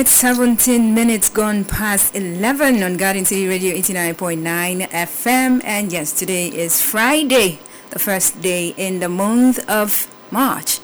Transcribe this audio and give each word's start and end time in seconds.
It's 0.00 0.12
17 0.12 0.94
minutes 0.94 1.28
gone 1.28 1.66
past 1.66 2.16
11 2.16 2.82
on 2.82 2.96
Garden 2.96 3.26
City 3.26 3.46
Radio 3.46 3.74
89.9 3.74 4.88
FM. 4.88 5.62
And 5.62 5.92
yes, 5.92 6.18
today 6.18 6.48
is 6.48 6.80
Friday, 6.80 7.58
the 7.90 7.98
first 7.98 8.40
day 8.40 8.68
in 8.78 9.00
the 9.00 9.10
month 9.10 9.58
of 9.68 10.10
March 10.30 10.78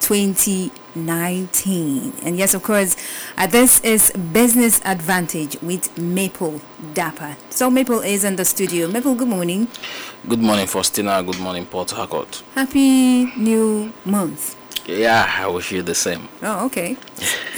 2019. 0.00 2.14
And 2.22 2.38
yes, 2.38 2.54
of 2.54 2.62
course, 2.62 2.96
uh, 3.36 3.46
this 3.46 3.84
is 3.84 4.10
Business 4.32 4.80
Advantage 4.86 5.60
with 5.60 5.98
Maple 5.98 6.62
Dapper. 6.94 7.36
So 7.50 7.68
Maple 7.68 8.00
is 8.00 8.24
in 8.24 8.36
the 8.36 8.46
studio. 8.46 8.88
Maple, 8.88 9.14
good 9.14 9.28
morning. 9.28 9.68
Good 10.26 10.40
morning, 10.40 10.66
Faustina. 10.66 11.22
Good 11.22 11.38
morning, 11.38 11.66
Port 11.66 11.90
Harcourt. 11.90 12.42
Happy 12.54 13.26
new 13.36 13.92
month. 14.06 14.56
Yeah, 14.86 15.30
I 15.38 15.46
wish 15.48 15.72
you 15.72 15.82
the 15.82 15.94
same. 15.94 16.28
Oh, 16.42 16.66
okay. 16.66 16.96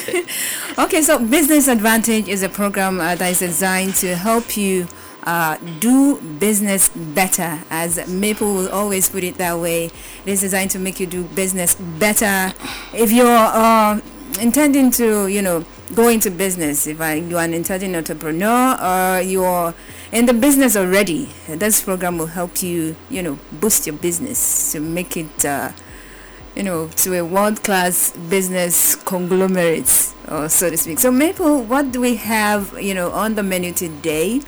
okay, 0.79 1.03
so 1.03 1.19
Business 1.19 1.69
Advantage 1.69 2.29
is 2.29 2.43
a 2.43 2.49
program 2.49 3.01
uh, 3.01 3.15
that 3.17 3.31
is 3.31 3.41
designed 3.41 3.95
to 3.97 4.15
help 4.15 4.57
you 4.57 4.87
uh, 5.25 5.57
do 5.81 6.21
business 6.39 6.89
better, 6.91 7.59
as 7.71 8.07
Maple 8.09 8.55
will 8.55 8.69
always 8.69 9.09
put 9.09 9.25
it 9.25 9.37
that 9.39 9.59
way. 9.59 9.87
It 9.87 9.93
is 10.27 10.41
designed 10.41 10.71
to 10.73 10.79
make 10.79 11.01
you 11.01 11.07
do 11.07 11.25
business 11.25 11.75
better. 11.75 12.55
If 12.95 13.11
you're 13.11 13.27
uh, 13.27 14.01
intending 14.41 14.91
to, 14.93 15.27
you 15.27 15.43
know, 15.43 15.65
go 15.95 16.09
into 16.09 16.31
business, 16.31 16.87
if 16.87 17.01
I, 17.01 17.15
you 17.15 17.39
are 17.39 17.45
an 17.45 17.55
intending 17.55 17.97
entrepreneur 17.97 18.77
or 18.81 19.21
you're 19.21 19.75
in 20.13 20.27
the 20.27 20.35
business 20.35 20.77
already, 20.77 21.31
this 21.49 21.83
program 21.83 22.19
will 22.19 22.27
help 22.27 22.63
you, 22.63 22.95
you 23.11 23.23
know, 23.23 23.39
boost 23.53 23.87
your 23.87 23.97
business 23.97 24.73
to 24.73 24.81
make 24.81 25.17
it 25.17 25.45
uh, 25.45 25.73
you 26.57 26.63
know, 26.63 26.89
to 26.97 27.15
a 27.15 27.25
world-class 27.25 28.13
business 28.31 28.97
conglomerate, 28.97 30.15
or 30.29 30.49
so 30.49 30.71
to 30.71 30.77
speak. 30.77 30.99
So, 30.99 31.13
Maple, 31.13 31.63
what 31.63 31.93
do 31.93 32.01
we 32.01 32.17
have, 32.17 32.83
you 32.83 32.95
know, 32.95 33.11
on 33.13 33.35
the 33.35 33.43
menu 33.43 33.73
today? 33.73 34.41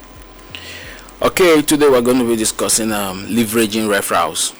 Okay, 1.20 1.60
today 1.62 1.88
we're 1.88 2.00
going 2.00 2.18
to 2.18 2.26
be 2.26 2.36
discussing 2.36 2.92
um, 2.92 3.26
leveraging 3.26 3.88
referrals, 3.88 4.54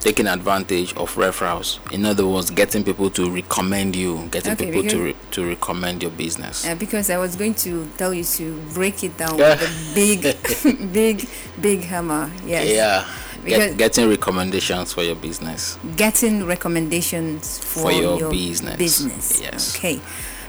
taking 0.00 0.26
advantage 0.26 0.94
of 0.96 1.14
referrals. 1.14 1.78
In 1.92 2.04
other 2.04 2.26
words, 2.26 2.50
getting 2.50 2.82
people 2.82 3.10
to 3.10 3.30
recommend 3.30 3.94
you, 3.94 4.26
getting 4.32 4.54
Okay, 4.54 4.72
people 4.72 4.88
to 4.90 5.04
re- 5.04 5.16
to 5.32 5.46
recommend 5.46 6.02
your 6.02 6.10
business. 6.10 6.66
Uh, 6.66 6.74
because 6.74 7.10
I 7.10 7.18
was 7.18 7.36
going 7.36 7.54
to 7.56 7.86
tell 7.98 8.12
you 8.12 8.24
to 8.24 8.58
break 8.72 9.04
it 9.04 9.16
down 9.16 9.36
with 9.36 9.62
a 9.62 9.94
big, 9.94 10.92
big, 10.92 11.28
big 11.60 11.80
hammer. 11.84 12.30
Yes. 12.46 12.68
Yeah, 12.74 13.06
Get, 13.44 13.76
getting 13.76 14.08
recommendations 14.08 14.92
for 14.92 15.02
your 15.02 15.14
business. 15.14 15.78
Getting 15.96 16.44
recommendations 16.46 17.58
for, 17.58 17.80
For 17.80 17.92
your 17.92 18.30
business. 18.30 18.76
business. 18.76 19.40
Yes. 19.40 19.76
Okay. 19.76 20.00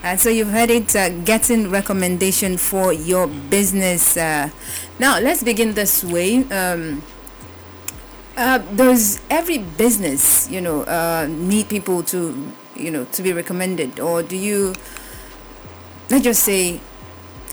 Uh, 0.04 0.16
so 0.16 0.30
you've 0.30 0.50
heard 0.50 0.70
it, 0.70 0.96
uh, 0.96 1.10
getting 1.24 1.70
recommendation 1.70 2.58
for 2.58 2.94
your 2.94 3.28
business. 3.28 4.16
Uh, 4.16 4.50
now 4.98 5.20
let's 5.20 5.44
begin 5.44 5.74
this 5.74 6.04
way. 6.04 6.44
Um, 6.50 7.04
uh, 8.38 8.60
does 8.60 9.20
every 9.30 9.58
business, 9.58 10.50
you 10.50 10.62
know, 10.62 10.84
uh, 10.84 11.28
need 11.30 11.68
people 11.68 12.02
to, 12.04 12.52
you 12.76 12.90
know, 12.92 13.04
to 13.12 13.22
be 13.22 13.34
recommended, 13.34 14.00
or 14.00 14.24
do 14.24 14.38
you? 14.38 14.74
Let's 16.10 16.24
just 16.24 16.44
say, 16.44 16.80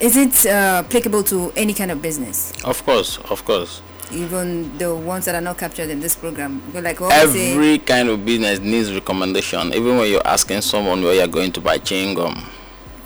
is 0.01 0.17
it 0.17 0.47
uh, 0.47 0.83
applicable 0.87 1.25
to 1.25 1.53
any 1.57 1.75
kind 1.75 1.91
of 1.91 2.01
business, 2.01 2.53
Of 2.65 2.85
course, 2.87 3.19
of 3.29 3.45
course. 3.45 3.83
Even 4.13 4.77
the 4.79 4.95
ones 4.95 5.25
that 5.25 5.35
are 5.35 5.41
not 5.41 5.59
captured 5.59 5.91
in 5.91 6.01
this 6.01 6.15
program? 6.17 6.63
Like 6.73 7.01
what 7.01 7.27
we 7.27 7.33
say, 7.33 7.53
Every 7.53 7.79
kind 7.79 8.09
of 8.09 8.25
business 8.25 8.61
needs 8.61 8.93
recommendation. 8.93 9.73
Even 9.75 9.99
when 9.99 10.11
you're 10.11 10.27
asking 10.27 10.61
someone 10.63 11.03
where 11.03 11.15
you're 11.15 11.27
going 11.27 11.53
to 11.53 11.61
buy 11.61 11.79
chewing 11.79 12.15
gum, 12.15 12.45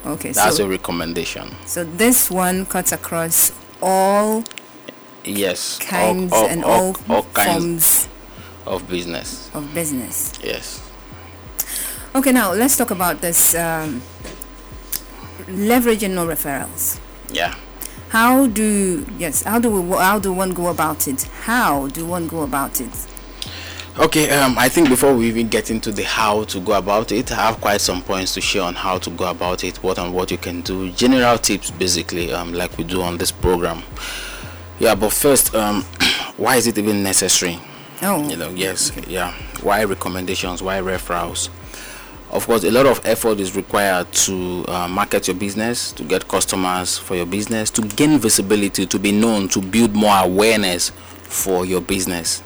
okay, 0.07 0.33
that's 0.33 0.57
so 0.59 0.65
a 0.67 0.69
recommendation. 0.69 1.48
so 1.67 1.84
this 1.84 2.31
one 2.31 2.67
cuts 2.67 2.92
across 2.92 3.53
all 3.83 4.45
Yes, 5.24 5.79
kinds 5.79 6.33
all, 6.33 6.47
and 6.48 6.64
all, 6.64 6.97
all, 7.08 7.17
all 7.17 7.23
kinds 7.35 8.07
forms 8.07 8.08
of 8.67 8.89
business. 8.89 9.51
of 9.55 9.73
business. 9.74 10.33
Yes. 10.42 10.80
Okay, 12.14 12.33
now 12.33 12.53
let's 12.53 12.77
talk 12.77 12.91
about 12.91 13.20
this 13.20 13.55
um, 13.55 14.01
leveraging 15.47 16.11
no 16.14 16.27
referrals. 16.27 16.98
Yeah. 17.30 17.55
How 18.11 18.48
do 18.48 19.07
yes? 19.19 19.45
How 19.45 19.61
do 19.61 19.71
we, 19.71 19.97
how 19.97 20.19
do 20.19 20.33
one 20.33 20.51
go 20.51 20.67
about 20.67 21.07
it? 21.07 21.23
How 21.23 21.87
do 21.87 22.05
one 22.05 22.27
go 22.27 22.43
about 22.43 22.81
it? 22.81 22.91
Okay, 23.98 24.31
um, 24.31 24.59
I 24.59 24.69
think 24.69 24.89
before 24.89 25.15
we 25.15 25.29
even 25.29 25.48
get 25.48 25.71
into 25.71 25.93
the 25.93 26.03
how 26.03 26.43
to 26.45 26.61
go 26.61 26.73
about 26.73 27.13
it, 27.13 27.31
I 27.31 27.37
have 27.37 27.61
quite 27.61 27.81
some 27.81 28.03
points 28.03 28.35
to 28.35 28.41
share 28.41 28.63
on 28.63 28.75
how 28.75 28.98
to 28.98 29.11
go 29.11 29.31
about 29.31 29.63
it, 29.63 29.77
what 29.83 29.98
and 29.98 30.13
what 30.13 30.31
you 30.33 30.39
can 30.39 30.61
do, 30.63 30.91
general 30.91 31.39
tips 31.39 31.71
basically, 31.71 32.33
um, 32.33 32.53
like 32.53 32.77
we 32.79 32.85
do 32.85 33.01
on 33.03 33.19
this 33.19 33.31
program. 33.31 33.83
Yeah, 34.81 34.95
but 34.97 35.13
first, 35.13 35.55
um, 35.55 35.83
why 36.37 36.57
is 36.57 36.67
it 36.67 36.79
even 36.79 37.03
necessary? 37.05 37.61
Oh, 38.03 38.29
You 38.29 38.37
know, 38.37 38.51
yes, 38.51 38.91
yeah. 39.07 39.35
Why 39.63 39.85
recommendations? 39.85 40.63
Why 40.63 40.79
referrals? 40.81 41.48
Of 42.33 42.46
course, 42.46 42.63
a 42.63 42.70
lot 42.70 42.86
of 42.86 43.01
effort 43.05 43.41
is 43.41 43.57
required 43.57 44.13
to 44.13 44.64
uh, 44.68 44.86
market 44.86 45.27
your 45.27 45.36
business, 45.36 45.91
to 45.92 46.05
get 46.05 46.29
customers 46.29 46.96
for 46.96 47.17
your 47.17 47.27
business, 47.27 47.70
to 47.70 47.83
gain 47.83 48.18
visibility, 48.20 48.86
to 48.86 48.98
be 49.01 49.11
known, 49.11 49.48
to 49.48 49.61
build 49.61 49.95
more 49.95 50.17
awareness 50.17 50.91
for 51.24 51.64
your 51.64 51.80
business. 51.80 52.41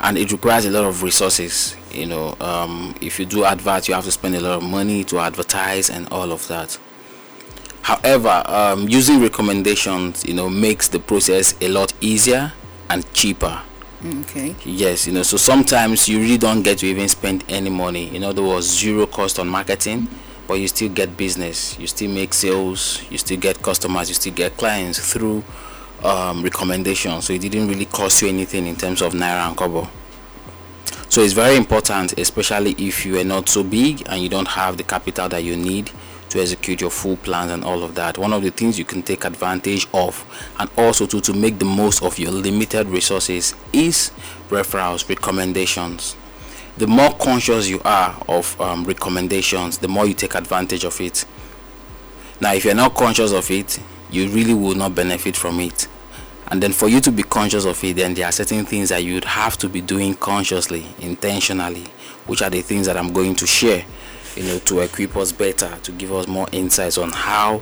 And 0.00 0.16
it 0.16 0.32
requires 0.32 0.64
a 0.64 0.70
lot 0.70 0.84
of 0.84 1.02
resources. 1.02 1.76
You 1.92 2.06
know, 2.06 2.36
um, 2.40 2.94
if 3.02 3.18
you 3.18 3.26
do 3.26 3.44
advert, 3.44 3.86
you 3.86 3.94
have 3.94 4.04
to 4.04 4.12
spend 4.12 4.34
a 4.34 4.40
lot 4.40 4.56
of 4.56 4.62
money 4.62 5.04
to 5.04 5.18
advertise 5.18 5.90
and 5.90 6.08
all 6.10 6.32
of 6.32 6.48
that. 6.48 6.78
However, 7.82 8.42
um, 8.46 8.88
using 8.88 9.20
recommendations, 9.20 10.24
you 10.24 10.34
know, 10.34 10.48
makes 10.48 10.88
the 10.88 10.98
process 10.98 11.54
a 11.60 11.68
lot 11.68 11.92
easier 12.00 12.52
and 12.88 13.10
cheaper. 13.12 13.60
Okay. 14.04 14.54
Yes, 14.64 15.06
you 15.06 15.12
know, 15.12 15.22
so 15.22 15.36
sometimes 15.36 16.08
you 16.08 16.20
really 16.20 16.38
don't 16.38 16.62
get 16.62 16.78
to 16.78 16.86
even 16.86 17.08
spend 17.08 17.44
any 17.48 17.70
money. 17.70 18.14
In 18.14 18.24
other 18.24 18.42
words, 18.42 18.66
zero 18.66 19.06
cost 19.06 19.38
on 19.38 19.48
marketing, 19.48 20.08
but 20.46 20.54
you 20.54 20.68
still 20.68 20.88
get 20.88 21.16
business, 21.16 21.78
you 21.78 21.86
still 21.86 22.10
make 22.10 22.34
sales, 22.34 23.02
you 23.10 23.18
still 23.18 23.38
get 23.38 23.60
customers, 23.62 24.08
you 24.08 24.14
still 24.14 24.34
get 24.34 24.56
clients 24.56 25.12
through 25.12 25.44
um, 26.02 26.42
recommendations. 26.42 27.26
So 27.26 27.32
it 27.32 27.40
didn't 27.40 27.68
really 27.68 27.86
cost 27.86 28.22
you 28.22 28.28
anything 28.28 28.66
in 28.66 28.76
terms 28.76 29.02
of 29.02 29.12
naira 29.12 29.48
and 29.48 29.56
kobo. 29.56 29.88
So 31.08 31.22
it's 31.22 31.32
very 31.32 31.56
important, 31.56 32.18
especially 32.18 32.72
if 32.78 33.06
you 33.06 33.18
are 33.18 33.24
not 33.24 33.48
so 33.48 33.64
big 33.64 34.02
and 34.08 34.22
you 34.22 34.28
don't 34.28 34.48
have 34.48 34.76
the 34.76 34.82
capital 34.82 35.28
that 35.28 35.42
you 35.42 35.56
need 35.56 35.90
to 36.30 36.40
execute 36.40 36.80
your 36.80 36.90
full 36.90 37.16
plans 37.16 37.50
and 37.52 37.64
all 37.64 37.82
of 37.82 37.94
that. 37.94 38.18
One 38.18 38.32
of 38.32 38.42
the 38.42 38.50
things 38.50 38.78
you 38.78 38.84
can 38.84 39.02
take 39.02 39.24
advantage 39.24 39.86
of 39.94 40.24
and 40.58 40.68
also 40.76 41.06
to, 41.06 41.20
to 41.20 41.32
make 41.32 41.58
the 41.58 41.64
most 41.64 42.02
of 42.02 42.18
your 42.18 42.32
limited 42.32 42.88
resources 42.88 43.54
is 43.72 44.10
referrals, 44.48 45.08
recommendations. 45.08 46.16
The 46.76 46.86
more 46.86 47.14
conscious 47.14 47.68
you 47.68 47.80
are 47.84 48.22
of 48.28 48.60
um, 48.60 48.84
recommendations, 48.84 49.78
the 49.78 49.88
more 49.88 50.06
you 50.06 50.14
take 50.14 50.34
advantage 50.34 50.84
of 50.84 51.00
it. 51.00 51.24
Now, 52.40 52.52
if 52.52 52.66
you're 52.66 52.74
not 52.74 52.94
conscious 52.94 53.32
of 53.32 53.50
it, 53.50 53.78
you 54.10 54.28
really 54.28 54.52
will 54.52 54.74
not 54.74 54.94
benefit 54.94 55.36
from 55.36 55.58
it. 55.60 55.88
And 56.48 56.62
then 56.62 56.72
for 56.72 56.88
you 56.88 57.00
to 57.00 57.10
be 57.10 57.22
conscious 57.22 57.64
of 57.64 57.82
it, 57.82 57.96
then 57.96 58.14
there 58.14 58.26
are 58.26 58.32
certain 58.32 58.64
things 58.66 58.90
that 58.90 59.02
you'd 59.02 59.24
have 59.24 59.56
to 59.58 59.68
be 59.68 59.80
doing 59.80 60.14
consciously, 60.14 60.86
intentionally, 61.00 61.84
which 62.26 62.42
are 62.42 62.50
the 62.50 62.62
things 62.62 62.86
that 62.86 62.96
I'm 62.96 63.12
going 63.12 63.34
to 63.36 63.46
share, 63.46 63.84
you 64.36 64.42
know, 64.44 64.58
to 64.60 64.80
equip 64.80 65.16
us 65.16 65.32
better, 65.32 65.76
to 65.82 65.92
give 65.92 66.12
us 66.12 66.26
more 66.28 66.46
insights 66.52 66.98
on 66.98 67.10
how 67.10 67.60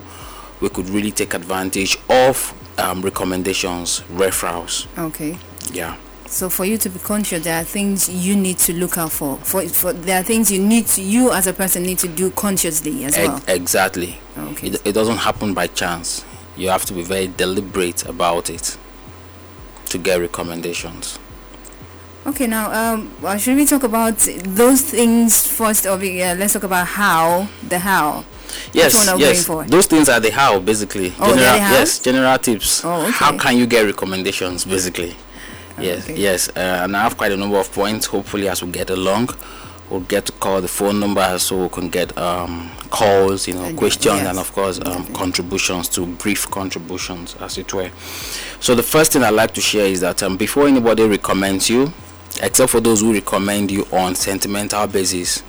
we 0.60 0.68
could 0.68 0.88
really 0.88 1.10
take 1.10 1.34
advantage 1.34 1.96
of 2.08 2.52
um, 2.78 3.02
recommendations, 3.02 4.00
referrals. 4.12 4.86
Okay. 4.98 5.38
Yeah. 5.72 5.96
So 6.26 6.48
for 6.48 6.64
you 6.64 6.78
to 6.78 6.88
be 6.88 6.98
conscious, 6.98 7.44
there 7.44 7.60
are 7.60 7.64
things 7.64 8.08
you 8.08 8.34
need 8.34 8.58
to 8.58 8.72
look 8.72 8.98
out 8.98 9.12
for. 9.12 9.36
For, 9.38 9.68
for 9.68 9.92
there 9.92 10.20
are 10.20 10.24
things 10.24 10.50
you 10.50 10.60
need 10.60 10.86
to 10.88 11.02
you 11.02 11.32
as 11.32 11.46
a 11.46 11.52
person 11.52 11.84
need 11.84 11.98
to 12.00 12.08
do 12.08 12.30
consciously 12.30 13.04
as 13.04 13.14
Ex- 13.14 13.28
well. 13.28 13.42
exactly. 13.46 14.18
Okay. 14.36 14.68
It, 14.68 14.86
it 14.86 14.92
doesn't 14.92 15.18
happen 15.18 15.54
by 15.54 15.68
chance. 15.68 16.24
You 16.56 16.70
have 16.70 16.84
to 16.86 16.94
be 16.94 17.02
very 17.02 17.28
deliberate 17.28 18.04
about 18.06 18.50
it 18.50 18.76
to 19.90 19.98
get 19.98 20.20
recommendations. 20.20 21.18
Okay, 22.26 22.46
now 22.46 22.72
um, 22.94 23.10
well, 23.20 23.36
should 23.36 23.56
we 23.56 23.66
talk 23.66 23.82
about 23.82 24.16
those 24.44 24.80
things 24.82 25.46
first? 25.46 25.84
Or 25.86 25.98
we, 25.98 26.22
uh, 26.22 26.34
let's 26.36 26.54
talk 26.54 26.62
about 26.62 26.86
how 26.86 27.48
the 27.68 27.78
how. 27.78 28.24
Yes, 28.72 28.94
one 28.94 29.08
are 29.10 29.16
we 29.16 29.22
yes. 29.24 29.46
Those 29.46 29.86
things 29.86 30.08
are 30.08 30.20
the 30.20 30.30
how, 30.30 30.58
basically. 30.58 31.12
Oh, 31.18 31.34
general, 31.36 31.56
yes, 31.56 31.98
general 31.98 32.38
tips. 32.38 32.82
Oh, 32.84 33.02
okay. 33.02 33.10
How 33.10 33.36
can 33.36 33.58
you 33.58 33.66
get 33.66 33.84
recommendations, 33.84 34.64
basically? 34.64 35.14
yes, 35.78 36.04
okay. 36.04 36.16
yes. 36.18 36.48
Uh, 36.50 36.80
and 36.84 36.96
I 36.96 37.02
have 37.02 37.16
quite 37.18 37.32
a 37.32 37.36
number 37.36 37.58
of 37.58 37.70
points. 37.72 38.06
Hopefully, 38.06 38.48
as 38.48 38.62
we 38.62 38.70
get 38.70 38.88
along, 38.90 39.28
we'll 39.90 40.00
get 40.00 40.24
to 40.26 40.32
call 40.32 40.62
the 40.62 40.68
phone 40.68 41.00
number 41.00 41.38
so 41.38 41.64
we 41.64 41.68
can 41.68 41.90
get 41.90 42.16
um, 42.16 42.70
calls, 42.90 43.46
you 43.46 43.54
know, 43.54 43.64
And- 43.64 43.76
questions, 43.76 44.20
yes, 44.20 44.26
and 44.28 44.38
of 44.38 44.50
course, 44.52 44.80
um, 44.80 45.04
contributions 45.12 45.88
to 45.90 46.06
brief 46.06 46.48
contributions, 46.50 47.34
as 47.40 47.58
it 47.58 47.74
were. 47.74 47.90
So 48.60 48.74
the 48.74 48.82
first 48.84 49.12
thing 49.12 49.22
I'd 49.24 49.30
like 49.34 49.52
to 49.54 49.60
share 49.60 49.86
is 49.86 50.00
that 50.00 50.22
um, 50.22 50.36
before 50.38 50.68
anybody 50.68 51.06
recommends 51.06 51.68
you, 51.68 51.92
except 52.42 52.70
for 52.70 52.80
those 52.80 53.00
who 53.00 53.12
recommend 53.12 53.70
you 53.70 53.86
on 53.92 54.14
sentimental 54.14 54.86
basis, 54.86 55.42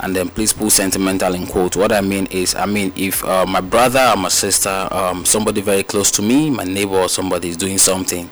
and 0.00 0.16
then 0.16 0.28
please 0.28 0.52
put 0.52 0.70
sentimental 0.72 1.34
in 1.34 1.46
quote. 1.46 1.76
What 1.76 1.92
I 1.92 2.00
mean 2.00 2.26
is, 2.26 2.54
I 2.54 2.66
mean, 2.66 2.92
if 2.96 3.24
uh, 3.24 3.44
my 3.46 3.60
brother 3.60 4.10
or 4.14 4.16
my 4.16 4.28
sister, 4.28 4.88
um, 4.90 5.24
somebody 5.24 5.60
very 5.60 5.82
close 5.82 6.10
to 6.12 6.22
me, 6.22 6.50
my 6.50 6.64
neighbor 6.64 6.96
or 6.96 7.08
somebody 7.08 7.48
is 7.48 7.56
doing 7.56 7.78
something, 7.78 8.30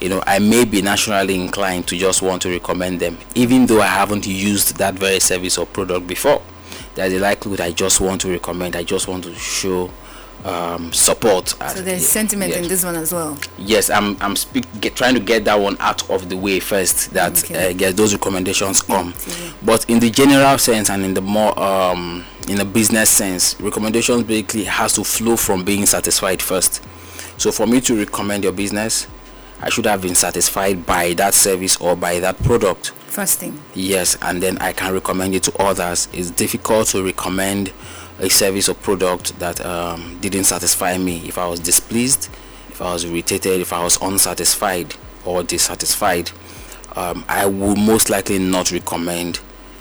you 0.00 0.08
know, 0.08 0.22
I 0.26 0.38
may 0.40 0.64
be 0.64 0.82
naturally 0.82 1.36
inclined 1.40 1.86
to 1.88 1.96
just 1.96 2.20
want 2.20 2.42
to 2.42 2.50
recommend 2.50 3.00
them, 3.00 3.16
even 3.34 3.66
though 3.66 3.80
I 3.80 3.86
haven't 3.86 4.26
used 4.26 4.76
that 4.78 4.94
very 4.94 5.20
service 5.20 5.56
or 5.56 5.66
product 5.66 6.06
before. 6.06 6.42
There's 6.94 7.12
a 7.12 7.18
likelihood 7.20 7.60
I 7.60 7.70
just 7.72 8.00
want 8.00 8.20
to 8.22 8.30
recommend, 8.30 8.76
I 8.76 8.82
just 8.82 9.06
want 9.08 9.24
to 9.24 9.34
show 9.34 9.90
um, 10.44 10.92
support. 10.92 11.48
So 11.48 11.80
there's 11.82 12.06
sentiment 12.06 12.50
yes. 12.50 12.62
in 12.62 12.68
this 12.68 12.84
one 12.84 12.96
as 12.96 13.12
well. 13.12 13.38
Yes, 13.58 13.90
I'm 13.90 14.16
I'm 14.20 14.36
speak, 14.36 14.66
get, 14.80 14.94
trying 14.94 15.14
to 15.14 15.20
get 15.20 15.44
that 15.44 15.58
one 15.58 15.76
out 15.80 16.08
of 16.10 16.28
the 16.28 16.36
way 16.36 16.60
first. 16.60 17.12
That 17.12 17.42
okay. 17.44 17.70
uh, 17.70 17.72
get 17.72 17.96
those 17.96 18.12
recommendations 18.12 18.82
come. 18.82 19.14
But 19.62 19.88
in 19.88 20.00
the 20.00 20.10
general 20.10 20.58
sense 20.58 20.90
and 20.90 21.04
in 21.04 21.14
the 21.14 21.22
more 21.22 21.58
um, 21.58 22.24
in 22.48 22.58
the 22.58 22.64
business 22.64 23.10
sense, 23.10 23.58
recommendations 23.60 24.24
basically 24.24 24.64
has 24.64 24.92
to 24.94 25.04
flow 25.04 25.36
from 25.36 25.64
being 25.64 25.86
satisfied 25.86 26.42
first. 26.42 26.82
So 27.38 27.50
for 27.50 27.66
me 27.66 27.80
to 27.82 27.98
recommend 27.98 28.44
your 28.44 28.52
business, 28.52 29.06
I 29.60 29.70
should 29.70 29.86
have 29.86 30.02
been 30.02 30.14
satisfied 30.14 30.84
by 30.84 31.14
that 31.14 31.34
service 31.34 31.76
or 31.78 31.96
by 31.96 32.20
that 32.20 32.42
product. 32.42 32.90
First 33.06 33.38
thing. 33.38 33.60
Yes, 33.74 34.18
and 34.20 34.42
then 34.42 34.58
I 34.58 34.72
can 34.72 34.92
recommend 34.92 35.34
it 35.34 35.42
to 35.44 35.62
others. 35.62 36.08
It's 36.12 36.30
difficult 36.30 36.88
to 36.88 37.02
recommend 37.02 37.72
a 38.20 38.30
service 38.30 38.68
or 38.68 38.74
product 38.74 39.38
that 39.38 39.64
um, 39.64 40.18
didn't 40.20 40.44
satisfy 40.44 40.96
me. 40.98 41.26
If 41.26 41.38
I 41.38 41.46
was 41.48 41.60
displeased, 41.60 42.28
if 42.68 42.80
I 42.80 42.92
was 42.92 43.04
irritated, 43.04 43.60
if 43.60 43.72
I 43.72 43.82
was 43.82 44.00
unsatisfied 44.00 44.94
or 45.24 45.42
dissatisfied, 45.42 46.30
um, 46.96 47.24
I 47.28 47.46
would 47.46 47.78
most 47.78 48.10
likely 48.10 48.38
not 48.38 48.70
recommend 48.70 49.40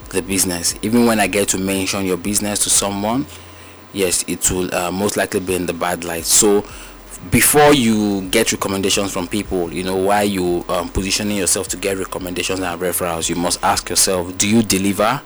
the 0.10 0.22
business. 0.22 0.76
Even 0.82 1.06
when 1.06 1.20
I 1.20 1.28
get 1.28 1.50
to 1.50 1.58
mention 1.58 2.06
your 2.06 2.18
business 2.18 2.64
to 2.64 2.70
someone, 2.70 3.26
yes, 3.94 4.24
it 4.28 4.50
will 4.50 4.74
uh, 4.74 4.92
most 4.92 5.18
likely 5.18 5.40
be 5.40 5.56
in 5.56 5.66
the 5.66 5.74
bad 5.74 6.04
light. 6.04 6.24
So 6.26 6.66
before 7.32 7.74
you 7.74 8.28
get 8.30 8.52
recommendations 8.52 9.12
from 9.14 9.28
people, 9.28 9.72
you 9.74 9.84
know, 9.84 9.96
why 9.96 10.24
you 10.24 10.66
um, 10.70 10.90
positioning 10.90 11.38
yourself 11.38 11.68
to 11.70 11.78
get 11.78 11.98
recommendations 11.98 12.60
and 12.60 12.82
referrals, 12.82 13.30
you 13.30 13.36
must 13.36 13.64
ask 13.64 13.90
yourself, 13.90 14.38
do 14.38 14.48
you 14.48 14.62
deliver? 14.64 15.22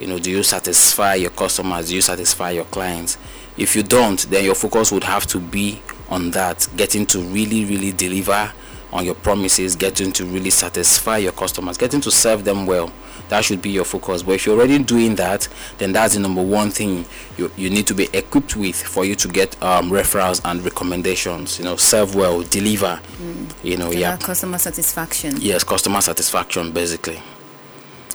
You 0.00 0.06
know 0.06 0.18
do 0.18 0.30
you 0.30 0.42
satisfy 0.42 1.14
your 1.14 1.30
customers? 1.30 1.88
Do 1.88 1.94
you 1.94 2.02
satisfy 2.02 2.50
your 2.50 2.64
clients? 2.64 3.18
If 3.56 3.74
you 3.74 3.82
don't 3.82 4.20
then 4.30 4.44
your 4.44 4.54
focus 4.54 4.92
would 4.92 5.04
have 5.04 5.26
to 5.28 5.40
be 5.40 5.80
on 6.08 6.30
that 6.32 6.68
getting 6.76 7.06
to 7.06 7.20
really 7.20 7.64
really 7.64 7.92
deliver 7.92 8.52
on 8.92 9.04
your 9.04 9.14
promises 9.14 9.74
getting 9.74 10.12
to 10.12 10.24
really 10.24 10.50
satisfy 10.50 11.18
your 11.18 11.32
customers 11.32 11.76
getting 11.76 12.00
to 12.00 12.10
serve 12.10 12.44
them 12.44 12.66
well. 12.66 12.92
That 13.28 13.44
should 13.44 13.60
be 13.60 13.70
your 13.70 13.84
focus. 13.84 14.22
But 14.22 14.36
if 14.36 14.46
you're 14.46 14.54
already 14.56 14.78
doing 14.78 15.16
that 15.16 15.48
then 15.78 15.92
that's 15.92 16.14
the 16.14 16.20
number 16.20 16.42
one 16.42 16.70
thing 16.70 17.04
you, 17.36 17.50
you 17.56 17.70
need 17.70 17.86
to 17.88 17.94
be 17.94 18.08
equipped 18.12 18.56
with 18.56 18.80
for 18.80 19.04
you 19.04 19.14
to 19.16 19.28
get 19.28 19.60
um, 19.62 19.90
referrals 19.90 20.40
and 20.44 20.62
recommendations. 20.62 21.58
You 21.58 21.64
know 21.64 21.76
serve 21.76 22.14
well 22.14 22.42
deliver. 22.42 23.00
Mm. 23.18 23.64
you 23.64 23.76
know 23.76 23.90
yeah. 23.90 24.16
customer 24.18 24.58
satisfaction. 24.58 25.36
Yes 25.40 25.64
customer 25.64 26.00
satisfaction 26.00 26.72
basically 26.72 27.20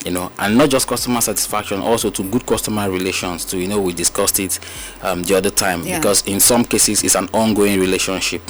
you 0.05 0.11
know 0.11 0.31
and 0.39 0.57
not 0.57 0.69
just 0.69 0.87
customer 0.87 1.21
satisfaction 1.21 1.79
also 1.79 2.09
to 2.09 2.23
good 2.23 2.45
customer 2.45 2.89
relations 2.89 3.45
to 3.45 3.57
you 3.57 3.67
know 3.67 3.79
we 3.79 3.93
discussed 3.93 4.39
it 4.39 4.59
um, 5.01 5.23
the 5.23 5.35
other 5.35 5.49
time 5.49 5.83
yeah. 5.83 5.97
because 5.99 6.25
in 6.27 6.39
some 6.39 6.63
cases 6.63 7.03
it's 7.03 7.15
an 7.15 7.27
ongoing 7.33 7.79
relationship. 7.79 8.41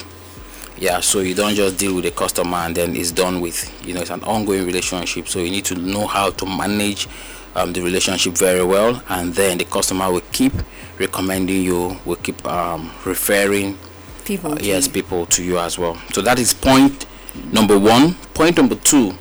Yeah 0.78 1.00
so 1.00 1.20
you 1.20 1.36
don't 1.36 1.54
just 1.54 1.78
deal 1.78 1.96
with 1.96 2.06
a 2.06 2.12
customer 2.12 2.58
and 2.58 2.76
then 2.76 2.96
it's 2.96 3.12
done 3.12 3.42
with 3.42 3.70
you 3.86 3.94
know 3.94 4.02
it's 4.02 4.10
an 4.10 4.24
ongoing 4.24 4.66
relationship. 4.66 5.28
So 5.28 5.40
you 5.40 5.52
need 5.52 5.66
to 5.66 5.76
know 5.76 6.08
how 6.08 6.32
to 6.32 6.46
manage 6.46 7.08
um, 7.56 7.74
the 7.74 7.82
relationship 7.82 8.34
very 8.38 8.64
well 8.64 9.02
and 9.10 9.34
then 9.34 9.58
the 9.58 9.66
customer 9.66 10.12
will 10.12 10.24
keep 10.32 10.54
recommending 11.00 11.64
you 11.64 11.98
will 12.06 12.16
keep 12.18 12.44
um, 12.48 12.92
referring 13.06 13.78
people 14.24 14.54
uh, 14.54 14.58
yes 14.62 14.88
people 14.88 15.26
to 15.28 15.44
you 15.44 15.60
as 15.60 15.78
well. 15.78 15.96
So 16.14 16.22
that 16.22 16.40
is 16.40 16.54
point 16.54 17.06
number 17.52 17.78
one. 17.78 18.16
Point 18.34 18.58
number 18.58 18.76
two 18.76 19.14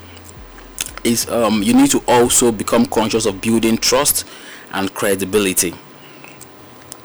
is 1.04 1.28
um, 1.28 1.62
you 1.62 1.74
need 1.74 1.90
to 1.90 2.02
also 2.06 2.52
become 2.52 2.86
conscious 2.86 3.26
of 3.26 3.40
building 3.40 3.78
trust 3.78 4.26
and 4.72 4.92
credibility. 4.94 5.74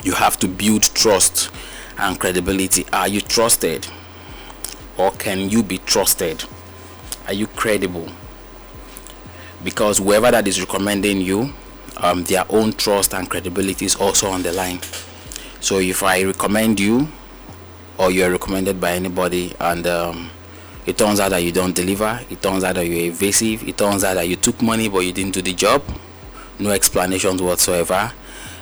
You 0.03 0.13
have 0.13 0.37
to 0.39 0.47
build 0.47 0.83
trust 0.83 1.49
and 1.97 2.19
credibility. 2.19 2.85
Are 2.93 3.07
you 3.07 3.21
trusted? 3.21 3.87
Or 4.97 5.11
can 5.11 5.49
you 5.49 5.63
be 5.63 5.79
trusted? 5.79 6.45
Are 7.27 7.33
you 7.33 7.47
credible? 7.47 8.07
Because 9.63 9.97
whoever 9.97 10.31
that 10.31 10.47
is 10.47 10.59
recommending 10.59 11.21
you, 11.21 11.53
um, 11.97 12.23
their 12.25 12.45
own 12.49 12.73
trust 12.73 13.13
and 13.13 13.29
credibility 13.29 13.85
is 13.85 13.95
also 13.95 14.29
on 14.29 14.43
the 14.43 14.51
line. 14.51 14.79
So 15.59 15.79
if 15.79 16.03
I 16.03 16.23
recommend 16.23 16.79
you, 16.79 17.07
or 17.97 18.11
you're 18.11 18.29
recommended 18.29 18.79
by 18.79 18.91
anybody, 18.91 19.55
and 19.59 19.87
um, 19.87 20.29
it 20.85 20.97
turns 20.97 21.19
out 21.19 21.29
that 21.29 21.43
you 21.43 21.51
don't 21.51 21.75
deliver. 21.75 22.19
It 22.29 22.41
turns 22.41 22.63
out 22.63 22.75
that 22.75 22.85
you're 22.85 23.11
evasive. 23.11 23.67
It 23.67 23.77
turns 23.77 24.03
out 24.03 24.15
that 24.15 24.27
you 24.27 24.35
took 24.35 24.61
money 24.61 24.89
but 24.89 24.99
you 24.99 25.11
didn't 25.11 25.33
do 25.33 25.41
the 25.41 25.53
job. 25.53 25.83
No 26.59 26.69
explanations 26.71 27.41
whatsoever. 27.41 28.11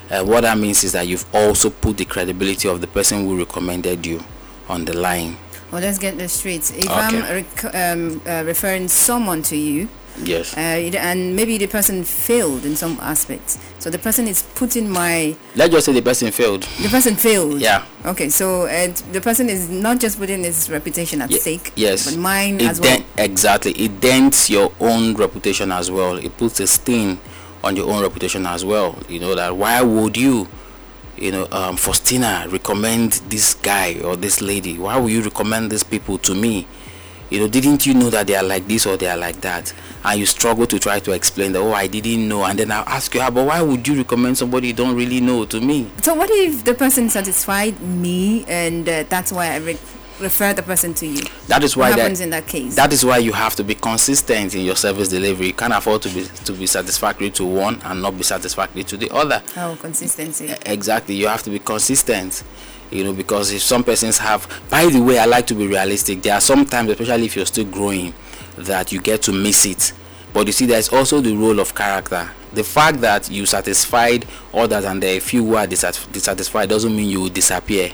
Uh, 0.09 0.23
what 0.23 0.41
that 0.41 0.57
means 0.57 0.83
is 0.83 0.91
that 0.93 1.07
you've 1.07 1.25
also 1.33 1.69
put 1.69 1.97
the 1.97 2.05
credibility 2.05 2.67
of 2.67 2.81
the 2.81 2.87
person 2.87 3.25
who 3.25 3.37
recommended 3.37 4.05
you 4.05 4.23
on 4.69 4.85
the 4.85 4.95
line. 4.97 5.37
Well 5.71 5.81
let's 5.81 5.97
get 5.97 6.17
this 6.17 6.33
straight. 6.33 6.71
If 6.71 6.89
okay. 6.89 6.93
i'm 6.93 7.21
rec- 7.21 7.75
um, 7.75 8.21
uh, 8.27 8.43
referring 8.45 8.87
someone 8.87 9.41
to 9.43 9.55
you 9.57 9.89
Yes. 10.21 10.55
Uh, 10.55 10.59
and 10.59 11.35
maybe 11.35 11.57
the 11.57 11.67
person 11.67 12.03
failed 12.03 12.65
in 12.65 12.75
some 12.75 12.97
aspects. 13.01 13.57
So 13.79 13.89
the 13.89 13.99
person 13.99 14.27
is 14.27 14.43
putting 14.55 14.89
my. 14.89 15.35
Let's 15.55 15.73
just 15.73 15.85
say 15.85 15.93
the 15.93 16.01
person 16.01 16.31
failed. 16.31 16.63
The 16.81 16.89
person 16.89 17.15
failed. 17.15 17.59
Yeah. 17.59 17.85
Okay, 18.05 18.29
so 18.29 18.63
uh, 18.67 18.93
the 19.11 19.21
person 19.21 19.49
is 19.49 19.69
not 19.69 19.99
just 19.99 20.19
putting 20.19 20.43
his 20.43 20.69
reputation 20.69 21.21
at 21.21 21.31
stake. 21.31 21.71
Yes. 21.75 22.09
But 22.09 22.19
mine 22.19 22.55
it 22.61 22.67
as 22.69 22.79
well. 22.81 23.03
exactly. 23.17 23.71
It 23.73 23.99
dents 23.99 24.49
your 24.49 24.71
own 24.79 25.15
reputation 25.15 25.71
as 25.71 25.89
well. 25.89 26.17
It 26.17 26.37
puts 26.37 26.59
a 26.59 26.67
stain 26.67 27.19
on 27.63 27.75
your 27.75 27.89
own 27.89 28.01
reputation 28.03 28.45
as 28.45 28.63
well. 28.65 28.97
You 29.09 29.19
know 29.19 29.35
that 29.35 29.55
why 29.55 29.81
would 29.81 30.17
you? 30.17 30.47
you 31.17 31.31
know, 31.31 31.47
um, 31.51 31.77
Faustina 31.77 32.47
recommend 32.49 33.13
this 33.29 33.53
guy 33.53 33.99
or 34.03 34.15
this 34.15 34.41
lady? 34.41 34.77
Why 34.77 34.97
would 34.97 35.11
you 35.11 35.21
recommend 35.21 35.71
these 35.71 35.83
people 35.83 36.17
to 36.19 36.33
me? 36.35 36.67
You 37.33 37.39
know 37.39 37.47
didn't 37.47 37.83
you 37.87 37.95
know 37.95 38.11
that 38.11 38.27
they 38.27 38.35
are 38.35 38.43
like 38.43 38.67
this 38.67 38.85
or 38.85 38.95
they 38.95 39.07
are 39.09 39.17
like 39.17 39.41
that? 39.41 39.73
And 40.05 40.19
you 40.19 40.25
struggle 40.27 40.67
to 40.67 40.77
try 40.77 40.99
to 40.99 41.11
explain 41.13 41.53
that 41.53 41.59
oh 41.59 41.73
i 41.73 41.87
didn't 41.87 42.27
know. 42.27 42.43
And 42.43 42.59
then 42.59 42.71
i'll 42.71 42.87
ask 42.87 43.13
you 43.15 43.21
ah, 43.21 43.31
but 43.31 43.47
why 43.47 43.59
would 43.61 43.87
you 43.87 43.95
recommend 43.97 44.37
somebody 44.37 44.67
you 44.67 44.73
don't 44.73 44.95
really 44.95 45.19
know 45.19 45.43
to 45.45 45.59
me? 45.59 45.89
So 46.03 46.13
what 46.13 46.29
if 46.31 46.63
the 46.63 46.75
person 46.75 47.09
satisfied 47.09 47.81
me 47.81 48.45
and 48.47 48.87
uh, 48.87 49.03
that's 49.09 49.31
why 49.31 49.47
i 49.47 49.57
re- 49.57 49.79
refer 50.19 50.53
the 50.53 50.61
person 50.61 50.93
to 50.93 51.07
you? 51.07 51.23
That 51.47 51.63
is 51.63 51.75
why 51.75 51.89
what 51.89 51.99
happens 51.99 52.19
that, 52.19 52.25
in 52.25 52.29
that 52.29 52.45
case? 52.45 52.75
that 52.75 52.93
is 52.93 53.03
why 53.03 53.17
you 53.17 53.33
have 53.33 53.55
to 53.55 53.63
be 53.63 53.73
consistent 53.73 54.53
in 54.53 54.61
your 54.61 54.75
service 54.75 55.09
delivery. 55.09 55.47
You 55.47 55.53
can't 55.53 55.73
afford 55.73 56.03
to 56.03 56.09
be 56.09 56.25
to 56.25 56.53
be 56.53 56.67
satisfactory 56.67 57.31
to 57.31 57.45
one 57.45 57.81
and 57.83 57.99
not 58.03 58.15
be 58.15 58.23
satisfactory 58.23 58.83
to 58.83 58.95
the 58.95 59.09
other. 59.09 59.41
Oh 59.57 59.75
consistency. 59.81 60.53
Exactly. 60.67 61.15
You 61.15 61.29
have 61.29 61.41
to 61.43 61.49
be 61.49 61.57
consistent 61.57 62.43
you 62.93 63.03
know 63.03 63.13
because 63.13 63.51
if 63.51 63.61
some 63.61 63.83
persons 63.83 64.17
have 64.17 64.47
by 64.69 64.85
the 64.85 65.01
way 65.01 65.17
i 65.19 65.25
like 65.25 65.47
to 65.47 65.55
be 65.55 65.67
realistic 65.67 66.21
there 66.21 66.33
are 66.35 66.41
some 66.41 66.65
times 66.65 66.89
especially 66.89 67.25
if 67.25 67.35
you're 67.35 67.45
still 67.45 67.65
growing 67.65 68.13
that 68.57 68.91
you 68.91 69.01
get 69.01 69.21
to 69.23 69.31
miss 69.31 69.65
it. 69.65 69.93
But 70.33 70.47
you 70.47 70.53
see 70.53 70.65
there's 70.65 70.89
also 70.89 71.21
the 71.21 71.35
role 71.35 71.59
of 71.59 71.75
character. 71.75 72.29
The 72.53 72.63
fact 72.63 73.01
that 73.01 73.29
you 73.29 73.45
satisfied 73.45 74.25
others 74.53 74.85
and 74.85 75.01
there 75.01 75.13
are 75.13 75.17
a 75.17 75.21
few 75.21 75.45
who 75.45 75.55
are 75.55 75.67
dissatisfied 75.67 76.69
doesn't 76.69 76.95
mean 76.95 77.09
you 77.09 77.21
will 77.21 77.29
disappear 77.29 77.91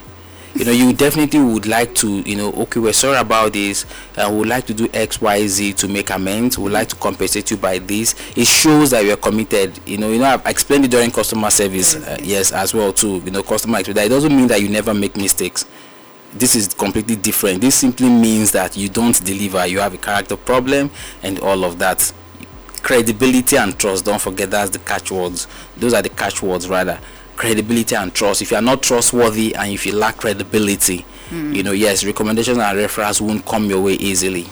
you 0.56 0.66
know 0.66 0.72
you 0.72 0.94
definitely 0.94 1.40
would 1.40 1.66
like 1.68 1.94
to 1.96 2.22
you 2.22 2.36
know 2.36 2.52
okay 2.54 2.80
we're 2.80 2.94
sorry 2.94 3.18
about 3.18 3.54
this. 3.54 3.86
And 4.18 4.32
we 4.34 4.40
would 4.40 4.50
like 4.50 4.66
to 4.68 4.74
do 4.74 4.90
x 4.94 5.22
y 5.22 5.46
z 5.48 5.74
to 5.74 5.88
make 5.88 6.10
amends. 6.10 6.58
We 6.58 6.66
would 6.66 6.74
like 6.74 6.90
to 6.90 6.96
compensate 6.96 7.52
you 7.52 7.58
by 7.58 7.80
this. 7.80 8.16
It 8.36 8.46
shows 8.48 8.92
that 8.92 9.06
you're 9.06 9.18
committed. 9.18 9.80
You 9.88 9.98
know 9.98 10.12
you 10.12 10.20
know 10.20 10.26
i've 10.26 10.46
explained 10.46 10.86
it 10.86 10.92
during 10.92 11.12
customer 11.12 11.50
service 11.50 11.96
uh, 11.96 12.18
yes 12.22 12.52
as 12.52 12.74
well 12.74 12.92
too. 12.92 13.22
You 13.26 13.32
know 13.32 13.44
customer 13.44 13.80
experience. 13.80 14.06
It 14.08 14.10
doesn't 14.10 14.36
mean 14.36 14.48
that 14.48 14.62
you 14.62 14.70
never 14.70 14.94
make 14.94 15.16
mistakes. 15.16 15.66
This 16.34 16.56
is 16.56 16.74
completely 16.74 17.16
different. 17.16 17.62
This 17.62 17.76
simply 17.76 18.10
means 18.10 18.52
that 18.52 18.78
you 18.78 18.88
don't 18.90 19.24
deliver. 19.24 19.66
You 19.66 19.80
have 19.80 19.94
a 19.94 19.98
character 19.98 20.38
problem 20.38 20.92
and 21.24 21.40
all 21.40 21.64
of 21.64 21.80
that. 21.80 22.12
Credibility 22.82 23.58
and 23.58 23.78
trust. 23.78 24.06
Don't 24.06 24.22
forget 24.22 24.52
that's 24.52 24.70
the 24.70 24.80
catchwords. 24.80 25.48
Those 25.76 25.94
are 25.94 26.02
the 26.02 26.10
catchwords 26.10 26.70
rather 26.70 27.00
credibility 27.40 27.96
and 27.96 28.14
trust. 28.14 28.42
If 28.42 28.52
you 28.52 28.58
are 28.58 28.62
not 28.62 28.84
trustworthy 28.84 29.56
and 29.56 29.72
if 29.72 29.86
you 29.86 29.96
lack 29.96 30.18
credibility, 30.18 31.06
mm. 31.30 31.56
you 31.56 31.64
know, 31.64 31.72
yes, 31.72 32.04
recommendations 32.04 32.58
and 32.58 32.78
referrals 32.78 33.22
won't 33.22 33.46
come 33.46 33.70
your 33.70 33.82
way 33.82 33.94
easily. 33.94 34.46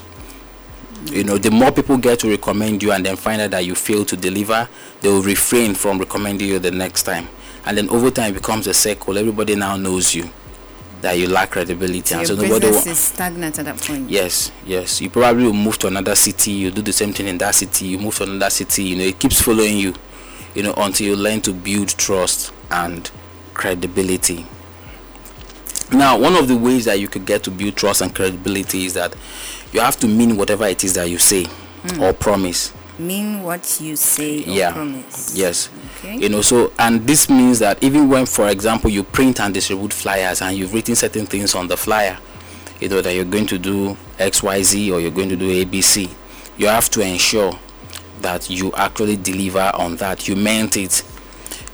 You 1.12 1.26
know, 1.26 1.38
the 1.38 1.52
more 1.52 1.72
people 1.72 1.98
get 1.98 2.20
to 2.20 2.30
recommend 2.30 2.82
you 2.82 2.94
and 2.94 3.06
then 3.06 3.18
find 3.18 3.42
out 3.42 3.52
that 3.52 3.66
you 3.66 3.76
fail 3.76 4.06
to 4.06 4.16
deliver, 4.16 4.68
they 5.02 5.10
will 5.10 5.22
refrain 5.22 5.76
from 5.76 6.00
recommending 6.00 6.48
you 6.48 6.60
the 6.60 6.72
next 6.72 7.04
time. 7.04 7.28
And 7.66 7.78
then 7.78 7.90
over 7.90 8.10
time 8.10 8.32
it 8.32 8.36
becomes 8.36 8.68
a 8.68 8.74
circle. 8.74 9.18
Everybody 9.18 9.56
now 9.56 9.76
knows 9.76 10.16
you 10.16 10.30
that 11.02 11.20
you 11.20 11.28
lack 11.28 11.52
credibility. 11.52 12.02
So 12.02 12.20
and 12.20 12.28
so 12.28 12.36
nobody 12.36 12.68
business 12.68 12.88
is 12.88 13.00
stagnant 13.00 13.60
at 13.60 13.66
that 13.66 13.78
point. 13.82 14.10
Yes, 14.10 14.52
yes. 14.66 15.02
You 15.02 15.10
probably 15.10 15.44
will 15.44 15.54
move 15.54 15.78
to 15.80 15.88
another 15.88 16.16
city, 16.16 16.52
you 16.52 16.72
do 16.72 16.82
the 16.82 16.94
same 16.94 17.12
thing 17.12 17.28
in 17.28 17.38
that 17.40 17.54
city, 17.56 17.86
you 17.86 18.00
move 18.00 18.16
to 18.16 18.24
another 18.24 18.50
city, 18.50 18.84
you 18.84 18.96
know, 18.96 19.04
it 19.04 19.20
keeps 19.20 19.42
following 19.42 19.78
you 19.78 19.94
you 20.56 20.64
know, 20.64 20.74
until 20.78 21.06
you 21.08 21.16
learn 21.16 21.40
to 21.42 21.54
build 21.54 21.90
trust 21.90 22.52
and 22.72 23.10
credibility. 23.54 24.46
Now, 25.92 26.20
one 26.20 26.36
of 26.36 26.48
the 26.48 26.58
ways 26.58 26.86
that 26.86 27.00
you 27.00 27.08
could 27.08 27.26
get 27.26 27.44
to 27.44 27.52
build 27.52 27.76
trust 27.76 28.02
and 28.02 28.14
credibility 28.14 28.86
is 28.86 28.94
that 28.96 29.16
you 29.72 29.80
have 29.80 29.96
to 29.98 30.08
mean 30.08 30.36
whatever 30.38 30.66
it 30.66 30.84
is 30.84 30.94
that 30.96 31.10
you 31.10 31.18
say 31.18 31.44
mm. 31.44 32.02
or 32.02 32.14
promise. 32.14 32.74
Mean 33.00 33.44
what 33.44 33.80
you 33.80 33.96
say 33.96 34.40
yeah. 34.40 34.74
promise. 34.74 35.36
Yes. 35.36 35.70
Okay. 36.00 36.18
You 36.18 36.30
know, 36.30 36.42
so 36.42 36.74
and 36.80 37.06
this 37.08 37.30
means 37.30 37.60
that 37.60 37.82
even 37.84 38.10
when, 38.10 38.26
for 38.26 38.50
example, 38.50 38.90
you 38.90 39.04
print 39.04 39.40
and 39.40 39.54
distribute 39.54 39.94
flyers 39.94 40.42
and 40.42 40.58
you've 40.58 40.74
written 40.74 40.96
certain 40.96 41.26
things 41.26 41.56
on 41.56 41.68
the 41.68 41.78
flyer, 41.78 42.18
you 42.82 42.90
know 42.90 43.02
that 43.02 43.14
you're 43.14 43.26
going 43.26 43.46
to 43.48 43.58
do 43.58 43.96
X, 44.20 44.44
Y, 44.44 44.62
Z 44.64 44.92
or 44.92 45.00
you're 45.00 45.12
going 45.12 45.30
to 45.30 45.36
do 45.36 45.66
ABC, 45.66 46.10
you 46.58 46.68
have 46.68 46.90
to 46.90 47.02
ensure 47.02 47.58
that 48.22 48.50
you 48.50 48.74
actually 48.74 49.16
deliver 49.16 49.72
on 49.76 49.96
that. 49.98 50.28
You 50.28 50.36
meant 50.36 50.76
it 50.76 51.04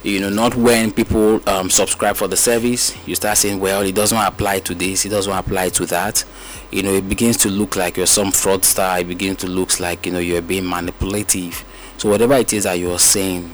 you 0.04 0.20
know 0.20 0.30
not 0.30 0.54
when 0.56 0.92
people 0.92 1.48
um, 1.50 1.70
subscribe 1.70 2.16
for 2.16 2.28
the 2.28 2.36
service 2.36 2.96
you 3.08 3.16
start 3.16 3.38
saying 3.38 3.60
well 3.60 3.82
it 3.82 3.96
doesn't 3.96 4.18
apply 4.18 4.60
to 4.60 4.76
this 4.76 5.06
it 5.06 5.10
doesn't 5.10 5.34
apply 5.34 5.70
to 5.70 5.86
that. 5.86 6.24
You 6.72 6.84
know 6.84 6.94
it 6.94 7.08
begins 7.08 7.38
to 7.38 7.50
look 7.50 7.76
like 7.76 7.98
you're 7.98 8.06
some 8.06 8.28
fraudster 8.32 9.00
it 9.02 9.08
begins 9.08 9.38
to 9.40 9.48
look 9.48 9.80
like 9.80 10.06
you 10.06 10.12
know 10.12 10.20
you're 10.20 10.42
being 10.42 10.68
manipulative. 10.68 11.64
So 11.98 12.10
whatever 12.10 12.34
it 12.36 12.52
is 12.52 12.64
that 12.64 12.74
you're 12.74 13.00
saying 13.00 13.52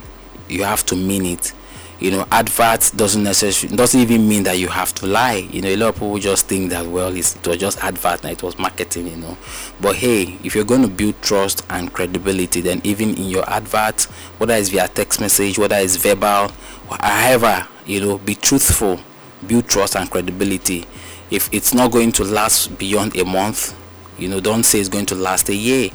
you 0.48 0.64
have 0.64 0.86
to 0.88 0.96
mean 0.96 1.26
it 1.26 1.54
you 2.00 2.12
know 2.12 2.26
advert 2.32 2.92
doesn't 2.96 3.24
necessarily 3.24 3.76
doesn't 3.76 4.00
even 4.00 4.28
mean 4.28 4.44
that 4.44 4.58
you 4.58 4.68
have 4.70 4.94
to 4.96 5.06
lie. 5.06 5.48
You 5.52 5.62
know 5.62 5.68
a 5.70 5.76
lot 5.76 5.90
of 5.90 5.96
people 5.96 6.18
just 6.18 6.48
think 6.48 6.70
that 6.70 6.86
well 6.86 7.14
it's, 7.16 7.36
it 7.36 7.46
was 7.46 7.58
just 7.58 7.84
advert 7.84 8.24
and 8.24 8.32
it 8.32 8.42
was 8.42 8.58
marketing 8.58 9.08
you 9.08 9.18
know. 9.18 9.38
But 9.82 9.98
hey 9.98 10.38
if 10.44 10.56
you're 10.56 10.64
going 10.66 10.82
to 10.82 10.88
build 10.88 11.22
trust 11.22 11.66
and 11.70 11.92
credibility 11.92 12.62
then 12.62 12.82
even 12.84 13.16
in 13.16 13.26
your 13.26 13.48
advert 13.50 14.04
whether 14.38 14.54
it's 14.54 14.70
via 14.70 14.88
text 14.88 15.20
message 15.20 15.60
whether 15.60 15.76
it's 15.76 15.98
verbal 15.98 16.52
however 16.90 17.68
you 17.86 18.00
know 18.00 18.18
be 18.18 18.36
truthful 18.36 19.00
build 19.46 19.68
trust 19.68 19.96
and 19.96 20.10
credibility. 20.10 20.86
If 21.30 21.54
it's 21.54 21.74
not 21.74 21.92
going 21.92 22.12
to 22.14 22.24
last 22.24 22.78
beyond 22.78 23.16
a 23.18 23.26
month 23.26 23.76
you 24.18 24.30
know 24.30 24.40
don't 24.40 24.64
say 24.64 24.80
it's 24.80 24.90
going 24.90 25.06
to 25.08 25.16
last 25.16 25.50
a 25.50 25.56
year. 25.56 25.90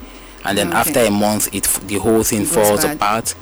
And 0.44 0.58
then 0.58 0.68
okay. 0.68 0.76
after 0.76 1.00
a 1.00 1.11
month 1.11 1.54
it 1.54 1.64
the 1.88 1.96
whole 1.99 2.23
thing 2.23 2.44
falls 2.44 2.84
bad. 2.84 2.96
apart. 2.96 3.34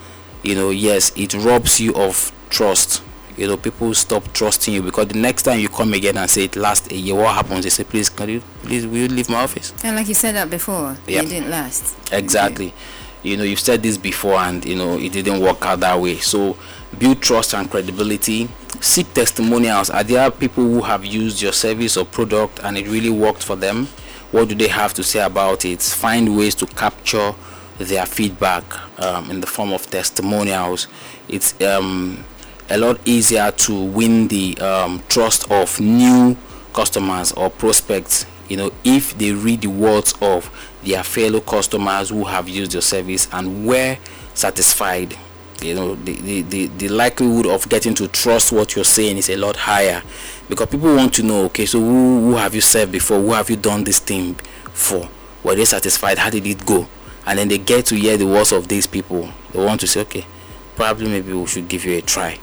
You 0.44 0.54
know 0.54 0.70
yes 0.70 1.10
it 1.16 1.34
robs 1.34 1.80
you 1.80 1.92
of 1.94 2.30
trust. 2.52 3.02
You 3.36 3.46
know 3.46 3.56
people 3.56 3.94
stop 3.94 4.30
trusting 4.34 4.74
you 4.74 4.82
because 4.82 5.08
the 5.08 5.18
next 5.18 5.44
time 5.44 5.58
you 5.58 5.70
come 5.70 5.94
again 5.94 6.18
and 6.18 6.28
say 6.30 6.44
it 6.44 6.54
last 6.54 6.92
a 6.92 6.96
year 6.96 7.14
what 7.14 7.34
happens? 7.34 7.64
They 7.64 7.70
say 7.70 7.82
please 7.84 8.10
can 8.10 8.28
you 8.28 8.42
please 8.62 8.86
will 8.86 8.98
you 8.98 9.08
leave 9.08 9.30
my 9.30 9.42
office? 9.42 9.72
And 9.82 9.96
like 9.96 10.06
you 10.06 10.14
said 10.14 10.34
that 10.34 10.50
before 10.50 10.96
yeah. 11.06 11.22
it 11.22 11.30
didn't 11.30 11.50
last. 11.50 12.12
Exactly. 12.12 12.66
Okay. 12.68 12.76
you 13.22 13.36
know 13.38 13.42
you've 13.44 13.60
said 13.60 13.82
this 13.82 13.96
before 13.96 14.34
and 14.34 14.64
you 14.66 14.76
know 14.76 14.98
it 14.98 15.12
didn't 15.12 15.40
work 15.40 15.64
out 15.64 15.80
that 15.80 15.98
way. 15.98 16.16
So 16.18 16.58
build 16.98 17.22
trust 17.22 17.54
and 17.54 17.70
credibility. 17.70 18.48
Seek 18.80 19.12
testimonials. 19.14 19.88
Are 19.88 20.04
there 20.04 20.30
people 20.30 20.64
who 20.64 20.82
have 20.82 21.04
used 21.06 21.40
your 21.40 21.52
service 21.52 21.96
or 21.96 22.04
product 22.04 22.60
and 22.62 22.76
it 22.76 22.86
really 22.86 23.10
worked 23.10 23.42
for 23.42 23.56
them? 23.56 23.86
What 24.30 24.48
do 24.48 24.54
they 24.54 24.68
have 24.68 24.92
to 24.94 25.02
say 25.02 25.20
about 25.20 25.64
it? 25.64 25.80
Find 25.80 26.36
ways 26.36 26.54
to 26.56 26.66
capture 26.66 27.34
their 27.78 28.06
feedback 28.06 28.64
um, 29.00 29.30
in 29.30 29.40
the 29.40 29.46
form 29.46 29.72
of 29.72 29.86
testimonials. 29.90 30.88
It's 31.28 31.60
um, 31.62 32.24
a 32.72 32.78
lot 32.78 32.98
easier 33.06 33.50
to 33.50 33.84
win 33.84 34.28
the 34.28 34.56
um, 34.58 35.02
trust 35.08 35.50
of 35.50 35.78
new 35.78 36.34
customers 36.72 37.30
or 37.32 37.50
prospects 37.50 38.24
you 38.48 38.56
know 38.56 38.72
if 38.82 39.16
they 39.18 39.30
read 39.32 39.60
the 39.60 39.66
words 39.66 40.14
of 40.22 40.50
their 40.82 41.02
fellow 41.02 41.40
customers 41.40 42.08
who 42.08 42.24
have 42.24 42.48
used 42.48 42.72
your 42.72 42.82
service 42.82 43.28
and 43.32 43.66
were 43.66 43.96
satisfied. 44.34 45.16
You 45.60 45.74
know 45.74 45.94
the, 45.94 46.14
the, 46.16 46.42
the, 46.42 46.66
the 46.66 46.88
likelihood 46.88 47.46
of 47.46 47.68
getting 47.68 47.94
to 47.94 48.08
trust 48.08 48.50
what 48.50 48.74
you're 48.74 48.84
saying 48.84 49.18
is 49.18 49.30
a 49.30 49.36
lot 49.36 49.54
higher 49.54 50.02
because 50.48 50.66
people 50.66 50.96
want 50.96 51.14
to 51.14 51.22
know 51.22 51.44
okay 51.44 51.66
so 51.66 51.78
who, 51.78 52.20
who 52.30 52.36
have 52.36 52.54
you 52.54 52.60
served 52.60 52.90
before? 52.90 53.20
Who 53.20 53.32
have 53.32 53.48
you 53.48 53.56
done 53.56 53.84
this 53.84 54.00
thing 54.00 54.34
for? 54.72 55.08
Were 55.44 55.54
they 55.54 55.64
satisfied? 55.66 56.18
How 56.18 56.30
did 56.30 56.46
it 56.48 56.66
go? 56.66 56.88
And 57.26 57.38
then 57.38 57.46
they 57.46 57.58
get 57.58 57.86
to 57.86 57.94
hear 57.94 58.16
the 58.16 58.26
words 58.26 58.50
of 58.50 58.66
these 58.66 58.88
people. 58.88 59.28
They 59.52 59.64
want 59.64 59.80
to 59.82 59.86
say 59.86 60.00
okay 60.00 60.26
probably 60.74 61.08
maybe 61.08 61.32
we 61.32 61.46
should 61.46 61.68
give 61.68 61.84
you 61.84 61.98
a 61.98 62.00
try 62.00 62.38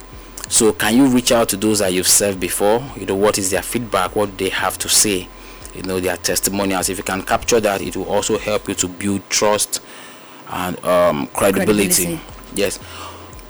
so 0.49 0.73
can 0.73 0.95
you 0.95 1.07
reach 1.07 1.31
out 1.31 1.49
to 1.49 1.57
those 1.57 1.79
that 1.79 1.93
you've 1.93 2.07
served 2.07 2.39
before? 2.39 2.83
You 2.97 3.05
know 3.05 3.15
what 3.15 3.37
is 3.37 3.51
their 3.51 3.61
feedback? 3.61 4.15
What 4.15 4.37
they 4.37 4.49
have 4.49 4.77
to 4.79 4.89
say? 4.89 5.27
You 5.75 5.83
know 5.83 5.99
their 5.99 6.17
testimonials. 6.17 6.89
If 6.89 6.97
you 6.97 7.03
can 7.03 7.21
capture 7.21 7.59
that 7.59 7.81
it 7.81 7.95
will 7.95 8.09
also 8.09 8.39
help 8.39 8.67
you 8.67 8.73
to 8.75 8.87
build 8.87 9.29
trust 9.29 9.81
and 10.49 10.83
um, 10.83 11.27
credibility. 11.27 12.05
credibility. 12.05 12.19
Yes. 12.55 12.79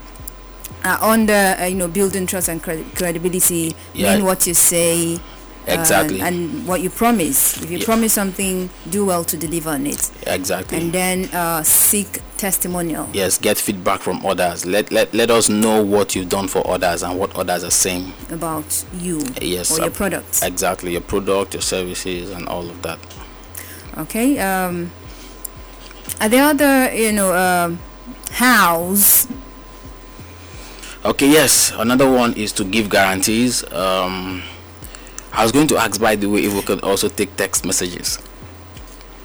are 0.85 1.03
under 1.03 1.57
uh, 1.59 1.67
you 1.67 1.77
know 1.77 1.89
building 1.89 2.27
trust 2.27 2.49
and 2.49 2.63
credibility. 2.63 3.75
Yeah. 3.93 4.17
Mean 4.17 4.25
what 4.25 4.47
you 4.47 4.55
say, 4.55 5.21
exactly 5.67 6.21
uh, 6.21 6.27
and 6.27 6.67
what 6.67 6.81
you 6.81 6.91
promise 6.91 7.61
if 7.63 7.71
you 7.71 7.79
yeah. 7.79 7.85
promise 7.85 8.13
something 8.13 8.71
do 8.89 9.05
well 9.05 9.25
to 9.25 9.37
deliver 9.37 9.71
on 9.71 9.87
it 9.87 10.11
exactly 10.27 10.79
and 10.79 10.93
then 10.93 11.29
uh, 11.35 11.63
seek 11.63 12.21
testimonial. 12.41 13.07
Yes 13.13 13.37
get 13.39 13.59
feedback 13.59 14.01
from 14.01 14.25
others. 14.25 14.65
Let, 14.65 14.91
let 14.91 15.13
let 15.13 15.31
us 15.31 15.49
know 15.51 15.85
what 15.85 16.15
you've 16.17 16.31
done 16.31 16.49
for 16.49 16.67
others 16.67 17.03
and 17.03 17.19
what 17.19 17.37
others 17.37 17.63
are 17.65 17.71
saying. 17.71 18.13
About 18.31 18.85
you 18.99 19.21
yes 19.43 19.71
or 19.71 19.83
your 19.83 19.91
product. 19.91 20.41
exactly 20.43 20.93
your 20.93 21.03
product 21.03 21.53
your 21.55 21.61
services 21.61 22.31
and 22.31 22.49
all 22.49 22.69
of 22.69 22.81
that. 22.83 22.99
Okay 23.99 24.39
um 24.39 24.91
are 26.21 26.29
there 26.31 26.45
other 26.45 26.93
you 26.95 27.13
know 27.13 27.35
um 27.37 27.79
hows? 28.33 29.29
Okay 31.05 31.29
yes 31.29 31.73
another 31.77 32.11
one 32.11 32.33
is 32.35 32.53
to 32.53 32.65
give 32.65 32.89
guarantees. 32.89 33.71
Um 33.73 34.43
I 35.33 35.45
was 35.45 35.53
going 35.53 35.69
to 35.69 35.77
ask, 35.77 36.01
by 36.01 36.17
the 36.17 36.27
way, 36.27 36.41
if 36.45 36.53
we 36.55 36.63
could 36.63 36.83
also 36.83 37.09
take 37.09 37.37
text 37.37 37.65
messages. 37.65 38.19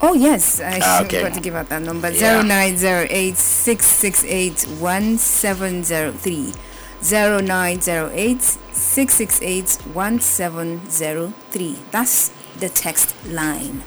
Oh 0.02 0.14
yes, 0.14 0.60
I 0.60 0.80
ah, 0.84 1.04
okay. 1.04 1.24
forgot 1.24 1.36
to 1.36 1.42
give 1.42 1.56
out 1.56 1.70
that 1.70 1.82
number 1.82 2.12
zero 2.14 2.42
nine 2.42 2.78
zero 2.78 3.08
eight 3.10 3.38
six 3.38 3.86
six 3.86 4.24
eight 4.26 4.62
one 4.80 5.18
seven 5.18 5.84
zero 5.84 6.12
three 6.12 6.54
zero 7.02 7.40
nine 7.40 7.80
zero 7.82 8.12
eight 8.14 8.42
six 8.42 9.16
six 9.16 9.42
eight 9.42 9.78
one 9.94 10.20
seven 10.20 10.88
zero 10.90 11.34
three. 11.50 11.78
That's 11.92 12.30
the 12.60 12.70
text 12.70 13.16
line. 13.28 13.84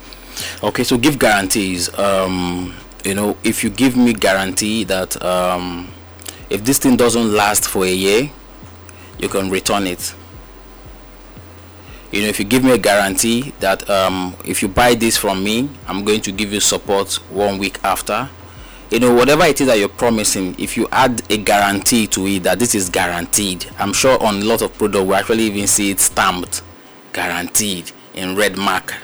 Okay, 0.63 0.83
so 0.83 0.97
give 0.97 1.19
guarantees. 1.19 1.93
Um, 1.97 2.73
you 3.05 3.13
know, 3.13 3.37
if 3.43 3.63
you 3.63 3.69
give 3.69 3.95
me 3.95 4.13
guarantee 4.13 4.83
that 4.85 5.21
um, 5.23 5.89
if 6.49 6.63
this 6.63 6.79
thing 6.79 6.97
doesn't 6.97 7.33
last 7.33 7.67
for 7.67 7.85
a 7.85 7.93
year, 7.93 8.31
you 9.19 9.29
can 9.29 9.49
return 9.49 9.85
it 9.85 10.15
you 12.11 12.21
know 12.21 12.27
if 12.27 12.39
you 12.39 12.45
give 12.45 12.63
me 12.63 12.71
a 12.71 12.77
guarantee 12.77 13.53
that 13.59 13.87
um, 13.89 14.35
if 14.45 14.61
you 14.61 14.67
buy 14.67 14.93
this 14.95 15.17
from 15.17 15.43
me 15.43 15.69
i'm 15.87 16.03
going 16.03 16.21
to 16.21 16.31
give 16.31 16.51
you 16.53 16.59
support 16.59 17.13
one 17.29 17.57
week 17.57 17.79
after. 17.83 18.29
You 18.91 18.99
know 18.99 19.13
whatever 19.13 19.43
it 19.45 19.61
is 19.61 19.67
that 19.67 19.77
you're 19.77 19.87
promising 19.87 20.55
if 20.59 20.75
you 20.75 20.87
add 20.91 21.21
a 21.31 21.37
guarantee 21.37 22.07
to 22.07 22.25
it 22.25 22.41
that 22.43 22.57
this 22.57 22.73
is 22.73 22.89
guaranteed 22.89 23.67
i'm 23.77 23.93
sure 23.93 24.21
on 24.23 24.41
a 24.41 24.45
lot 24.45 24.63
of 24.63 24.73
product 24.77 25.05
we 25.07 25.13
actually 25.13 25.43
even 25.43 25.67
see 25.67 25.91
it 25.91 25.99
stamped 25.99 26.63
guaranteed 27.13 27.91
in 28.13 28.35
red 28.35 28.57
mark. 28.57 28.95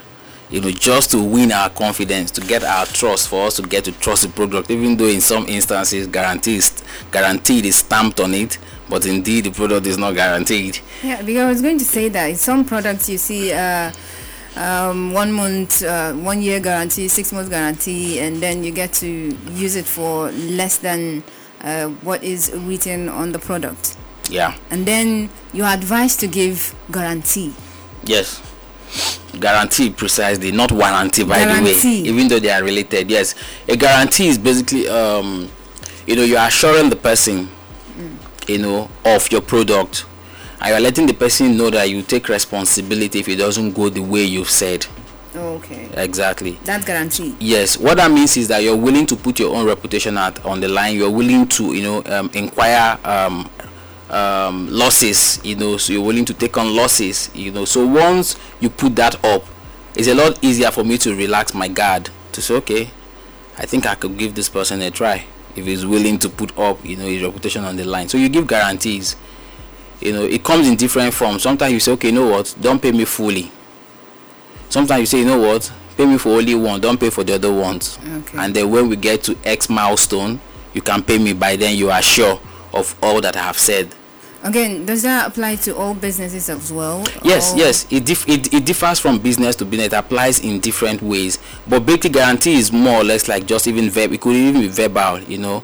You 0.50 0.62
know 0.62 0.72
just 0.72 1.12
to 1.12 1.22
win 1.22 1.52
our 1.52 1.70
confidence 1.70 2.32
to 2.32 2.42
get 2.42 2.64
our 2.64 2.86
trust 2.86 3.30
for 3.30 3.48
us 3.48 3.56
to 3.58 3.64
get 3.64 3.84
to 3.86 3.92
trust 3.92 4.24
the 4.24 4.30
product 4.30 4.70
even 4.72 4.96
though 4.96 5.08
in 5.08 5.20
some 5.22 5.46
instances 5.48 6.06
guaranteed 6.08 6.64
guaranteed 7.12 7.66
is 7.66 7.78
stamped 7.78 8.20
on 8.20 8.34
it 8.34 8.58
but 8.90 9.06
indeed 9.06 9.46
the 9.46 9.52
product 9.52 9.88
is 9.88 9.98
not 9.98 10.14
guaranteed. 10.16 10.80
Yeah, 11.04 11.22
because 11.22 11.44
I 11.44 11.50
was 11.50 11.62
going 11.62 11.78
to 11.80 11.86
say 11.86 12.10
that 12.10 12.26
in 12.30 12.36
some 12.36 12.66
products 12.66 13.10
you 13.10 13.18
see 13.18 13.52
uh, 13.54 13.92
um, 14.56 15.14
one 15.14 15.32
month, 15.32 15.84
uh, 15.84 16.14
one 16.14 16.42
year 16.42 16.60
guarantee, 16.60 17.08
six 17.08 17.34
months 17.34 17.50
guarantee, 17.50 18.20
and 18.20 18.38
then 18.38 18.64
you 18.64 18.72
get 18.72 18.94
to 18.94 19.08
use 19.52 19.76
it 19.76 19.86
for 19.86 20.32
less 20.32 20.78
than 20.78 21.24
uh, 21.62 21.88
what 21.88 22.24
is 22.24 22.52
written 22.54 23.10
on 23.10 23.32
the 23.32 23.40
product. 23.40 23.98
Yeah. 24.30 24.56
And 24.70 24.86
then 24.86 25.30
you 25.54 25.64
are 25.64 25.74
advised 25.74 26.20
to 26.22 26.28
give 26.28 26.76
guarantee. 26.92 27.54
Yes. 28.04 28.42
guarantee 29.40 29.90
precisely, 29.90 30.52
not 30.52 30.72
warranty 30.72 31.24
by 31.24 31.40
Guarantee. 31.40 32.04
the 32.04 32.04
way, 32.04 32.10
even 32.10 32.28
though 32.28 32.40
they 32.40 32.50
are 32.52 32.64
related. 32.64 33.10
Yes, 33.10 33.36
a 33.68 33.76
guarantee 33.76 34.28
is 34.28 34.38
basically, 34.38 34.88
um, 34.88 35.50
you 36.08 36.16
know, 36.16 36.24
you 36.24 36.38
are 36.38 36.48
assuring 36.48 36.90
the 36.90 36.96
person, 36.96 37.50
you 38.48 38.58
know, 38.60 38.90
of 39.04 39.32
your 39.32 39.42
product, 39.42 40.06
and 40.60 40.70
you 40.70 40.76
are 40.76 40.80
letting 40.80 41.06
the 41.08 41.14
person 41.14 41.58
know 41.58 41.70
that 41.70 41.90
you 41.90 42.02
take 42.02 42.30
responsibility 42.30 43.20
if 43.20 43.28
it 43.28 43.38
doesn't 43.38 43.74
go 43.74 43.90
the 43.90 44.02
way 44.02 44.24
you've 44.24 44.50
said. 44.50 44.86
Okay. 45.36 45.90
Exactly. 45.96 46.58
That's 46.64 46.86
guaranteed. 46.86 47.36
Yes, 47.40 47.78
what 47.78 47.98
that 47.98 48.10
means 48.10 48.38
is 48.38 48.48
that 48.48 48.64
you're 48.64 48.76
willing 48.76 49.06
to 49.08 49.16
put 49.18 49.40
your 49.40 49.54
own 49.56 49.66
reputation 49.66 50.18
out 50.18 50.44
on 50.46 50.62
the 50.62 50.70
line. 50.70 50.96
You're 50.96 51.12
willing 51.12 51.48
to, 51.50 51.74
you 51.74 51.84
know, 51.84 52.04
um, 52.06 52.30
inquire 52.34 52.98
um, 53.04 53.50
um, 54.10 54.70
losses. 54.72 55.44
You 55.44 55.56
know, 55.56 55.78
so 55.78 55.92
you're 55.92 56.06
willing 56.06 56.26
to 56.26 56.34
take 56.34 56.58
on 56.58 56.74
losses. 56.74 57.30
You 57.34 57.52
know, 57.52 57.66
so 57.66 57.86
once 57.86 58.38
you 58.62 58.70
put 58.70 58.96
that 58.96 59.24
up, 59.26 59.44
it's 59.96 60.08
a 60.08 60.16
lot 60.16 60.42
easier 60.42 60.72
for 60.72 60.86
me 60.86 60.98
to 61.00 61.14
relax 61.16 61.54
my 61.54 61.68
guard 61.68 62.10
to 62.32 62.42
say, 62.42 62.54
okay, 62.56 62.90
I 63.58 63.66
think 63.66 63.86
I 63.86 63.96
could 63.96 64.18
give 64.18 64.36
this 64.36 64.48
person 64.48 64.82
a 64.82 64.92
try 64.92 65.26
if 65.56 65.66
he's 65.66 65.86
willing 65.86 66.18
to 66.20 66.30
put 66.30 66.58
up, 66.58 66.84
you 66.86 66.96
know, 66.98 67.06
his 67.06 67.24
reputation 67.24 67.64
on 67.64 67.76
the 67.76 67.84
line. 67.86 68.10
So 68.10 68.18
you 68.18 68.30
give 68.30 68.48
guarantees. 68.48 69.16
You 70.02 70.12
know, 70.14 70.24
it 70.26 70.44
comes 70.44 70.68
in 70.68 70.76
different 70.76 71.14
forms. 71.14 71.44
Sometimes 71.44 71.74
you 71.74 71.80
say, 71.80 71.92
okay, 71.94 72.10
you 72.10 72.14
know 72.14 72.28
what, 72.30 72.54
don't 72.60 72.82
pay 72.82 72.92
me 72.92 73.06
fully 73.06 73.52
sometimes 74.70 75.00
you 75.00 75.06
say 75.06 75.20
you 75.20 75.26
know 75.26 75.40
what 75.40 75.72
pay 75.96 76.06
me 76.06 76.18
for 76.18 76.30
only 76.30 76.56
one 76.56 76.82
don't 76.82 77.00
pay 77.00 77.10
for 77.10 77.24
the 77.24 77.34
other 77.34 77.54
ones 77.54 77.98
Okay. 78.04 78.38
and 78.40 78.54
then 78.54 78.70
when 78.72 78.90
we 78.90 78.96
get 78.96 79.24
to 79.24 79.38
x 79.46 79.70
milestone 79.70 80.40
you 80.74 80.82
can 80.82 81.02
pay 81.04 81.18
me 81.18 81.34
by 81.34 81.56
then 81.56 81.78
you 81.78 81.90
are 81.92 82.02
sure 82.02 82.40
of 82.74 82.96
all 83.02 83.22
that 83.22 83.38
i 83.38 83.42
have 83.42 83.58
said 83.58 83.94
Again, 84.46 84.86
does 84.86 85.02
that 85.02 85.28
apply 85.28 85.56
to 85.58 85.76
all 85.76 85.94
businesses 85.96 86.50
as 86.50 86.72
well? 86.72 87.04
yes 87.24 87.54
Or- 87.54 87.58
yes. 87.58 87.88
It, 87.92 88.06
dif- 88.06 88.30
it 88.30 88.54
it 88.54 88.66
differs 88.66 89.00
from 89.00 89.18
business 89.20 89.56
to 89.58 89.66
business. 89.66 89.88
It 89.88 89.94
applies 89.94 90.40
in 90.40 90.60
different 90.60 91.02
ways. 91.02 91.40
But 91.68 91.82
basically 91.86 92.12
guarantee 92.12 92.54
is 92.56 92.72
more 92.72 93.02
or 93.02 93.04
less 93.04 93.28
like 93.28 93.46
just 93.48 93.68
even 93.68 93.90
verb 93.90 94.14
it 94.14 94.22
could 94.22 94.36
even 94.36 94.62
be 94.62 94.68
verbal 94.68 95.20
you 95.22 95.40
know. 95.40 95.64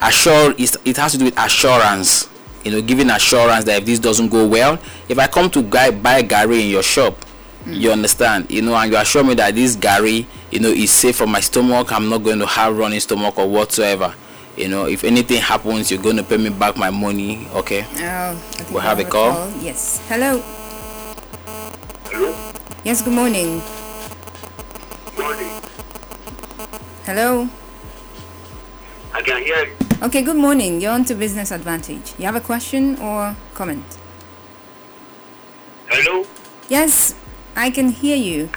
Assure 0.00 0.54
is 0.56 0.78
it 0.84 0.96
has 0.98 1.12
to 1.12 1.18
do 1.18 1.24
with 1.26 1.38
assurance 1.38 2.28
you 2.66 2.72
know 2.72 2.82
giving 2.82 3.08
assurance 3.10 3.64
that 3.64 3.78
if 3.78 3.86
this 3.86 4.00
doesn't 4.00 4.28
go 4.28 4.44
well 4.46 4.76
if 5.08 5.18
i 5.20 5.26
come 5.28 5.48
to 5.48 5.62
guy 5.62 5.90
buy 5.92 6.20
garri 6.20 6.62
in 6.64 6.68
your 6.68 6.82
shop 6.82 7.14
mm. 7.64 7.78
you 7.78 7.92
understand 7.92 8.50
you 8.50 8.60
know 8.60 8.74
and 8.74 8.90
you 8.90 8.98
assure 8.98 9.22
me 9.22 9.34
that 9.34 9.54
this 9.54 9.76
garri 9.76 10.26
you 10.50 10.58
know 10.58 10.68
is 10.68 10.92
safe 10.92 11.14
for 11.16 11.28
my 11.28 11.38
stomach 11.38 11.92
i'm 11.92 12.08
not 12.08 12.18
going 12.24 12.40
to 12.40 12.46
have 12.46 12.76
running 12.76 12.98
stomach 12.98 13.38
or 13.38 13.48
whatsoever 13.48 14.12
you 14.56 14.68
know 14.68 14.86
if 14.86 15.04
anything 15.04 15.40
happens 15.40 15.90
you're 15.90 16.02
going 16.02 16.16
to 16.16 16.22
pay 16.22 16.36
me 16.36 16.50
back 16.50 16.76
my 16.76 16.90
money 16.90 17.46
okay 17.54 17.84
Oh, 17.98 18.30
I 18.32 18.34
think 18.34 18.70
We 18.70 18.80
have 18.80 18.98
a 18.98 19.04
call. 19.04 19.50
Yes. 19.60 20.00
Hello. 20.08 20.40
Hello? 22.10 22.34
Yes, 22.84 23.02
good 23.02 23.12
morning. 23.14 23.60
Morning. 25.18 25.52
Hello. 27.04 27.48
I 29.12 29.22
can 29.22 29.42
hear 29.42 29.66
you. 29.66 29.76
Okay, 30.02 30.22
good 30.22 30.36
morning. 30.36 30.80
You're 30.80 30.92
on 30.92 31.04
to 31.06 31.14
Business 31.14 31.50
Advantage. 31.50 32.14
You 32.18 32.24
have 32.26 32.36
a 32.36 32.40
question 32.40 32.96
or 33.00 33.36
comment? 33.54 33.84
Hello? 35.88 36.26
Yes, 36.68 37.14
I 37.54 37.70
can 37.70 37.88
hear 37.90 38.16
you. 38.16 38.50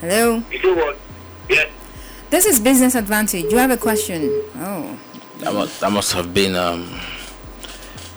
Hello. 0.00 0.42
You 0.50 0.58
say 0.60 0.74
what? 0.74 0.98
Yes. 1.48 1.70
This 2.36 2.44
is 2.44 2.60
Business 2.60 2.94
Advantage. 2.94 3.50
You 3.50 3.56
have 3.56 3.70
a 3.70 3.78
question? 3.78 4.28
Oh, 4.56 4.98
that 5.38 5.54
must, 5.54 5.80
that 5.80 5.90
must 5.90 6.12
have 6.12 6.34
been 6.34 6.54
um 6.54 7.00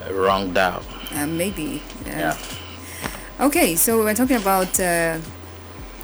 a 0.06 0.14
wrong 0.14 0.52
dial 0.52 0.84
uh, 1.16 1.26
maybe. 1.26 1.82
Uh, 2.06 2.10
yeah 2.10 2.38
Okay, 3.40 3.78
so 3.78 4.00
we're 4.04 4.14
talking 4.14 4.36
about 4.36 4.78
uh, 4.78 5.20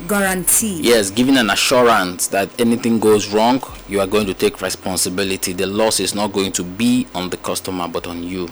guarantee. 0.07 0.79
yes 0.81 1.09
giving 1.11 1.35
an 1.35 1.49
assurance 1.49 2.27
that 2.27 2.47
anything 2.57 2.99
goes 3.01 3.33
wrong 3.33 3.61
you 3.89 3.99
are 3.99 4.07
going 4.07 4.25
to 4.27 4.33
take 4.33 4.61
responsibility 4.61 5.51
the 5.51 5.65
loss 5.67 5.99
is 5.99 6.15
not 6.15 6.31
going 6.31 6.53
to 6.53 6.63
be 6.63 7.05
on 7.13 7.29
the 7.31 7.37
customer 7.49 7.85
but 7.89 8.07
on 8.07 8.23
you 8.23 8.47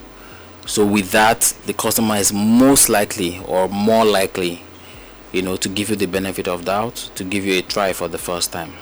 so 0.66 0.86
with 0.86 1.12
that 1.12 1.40
the 1.68 1.74
customer 1.74 2.16
is 2.18 2.34
most 2.34 2.90
likely 2.90 3.40
or 3.48 3.70
more 3.70 4.04
likely 4.04 4.62
you 5.32 5.42
know 5.42 5.56
to 5.56 5.70
give 5.70 5.90
you 5.90 5.96
the 5.96 6.06
benefit 6.06 6.50
of 6.50 6.66
doubt 6.66 6.96
to 7.16 7.24
give 7.24 7.46
you 7.46 7.58
a 7.60 7.62
try 7.62 7.94
for 7.94 8.10
the 8.10 8.18
first 8.18 8.52
time 8.52 8.74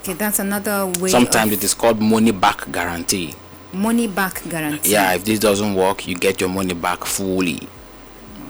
Okay, 0.00 0.12
that's 0.14 0.38
another 0.38 0.86
way. 1.00 1.08
sometimes 1.10 1.52
it 1.52 1.62
is 1.64 1.74
called 1.74 2.00
money 2.00 2.30
back 2.32 2.70
guarantee 2.70 3.34
money 3.72 4.06
back 4.06 4.42
guarantee. 4.48 4.92
yeah 4.92 5.12
if 5.14 5.24
this 5.24 5.38
doesn't 5.38 5.74
work 5.74 6.06
you 6.06 6.14
get 6.14 6.40
your 6.40 6.50
money 6.50 6.74
back 6.74 7.04
fully 7.04 7.68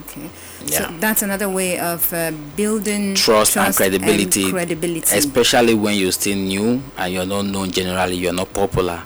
Okay. 0.01 0.31
Yeah. 0.67 0.89
So 0.89 0.97
that's 0.99 1.23
another 1.23 1.49
way 1.51 1.79
of 1.79 2.13
uh, 2.13 2.33
building 2.57 3.15
trust, 3.15 3.57
and 3.57 3.75
credibility, 3.75 4.51
credibility. 4.51 5.17
especially 5.17 5.75
when 5.75 5.97
you're 5.97 6.13
still 6.13 6.37
new 6.37 6.83
and 6.97 7.13
you're 7.13 7.27
not 7.27 7.43
known 7.45 7.71
generally 7.71 8.17
you're 8.17 8.33
not 8.33 8.53
popular 8.55 9.03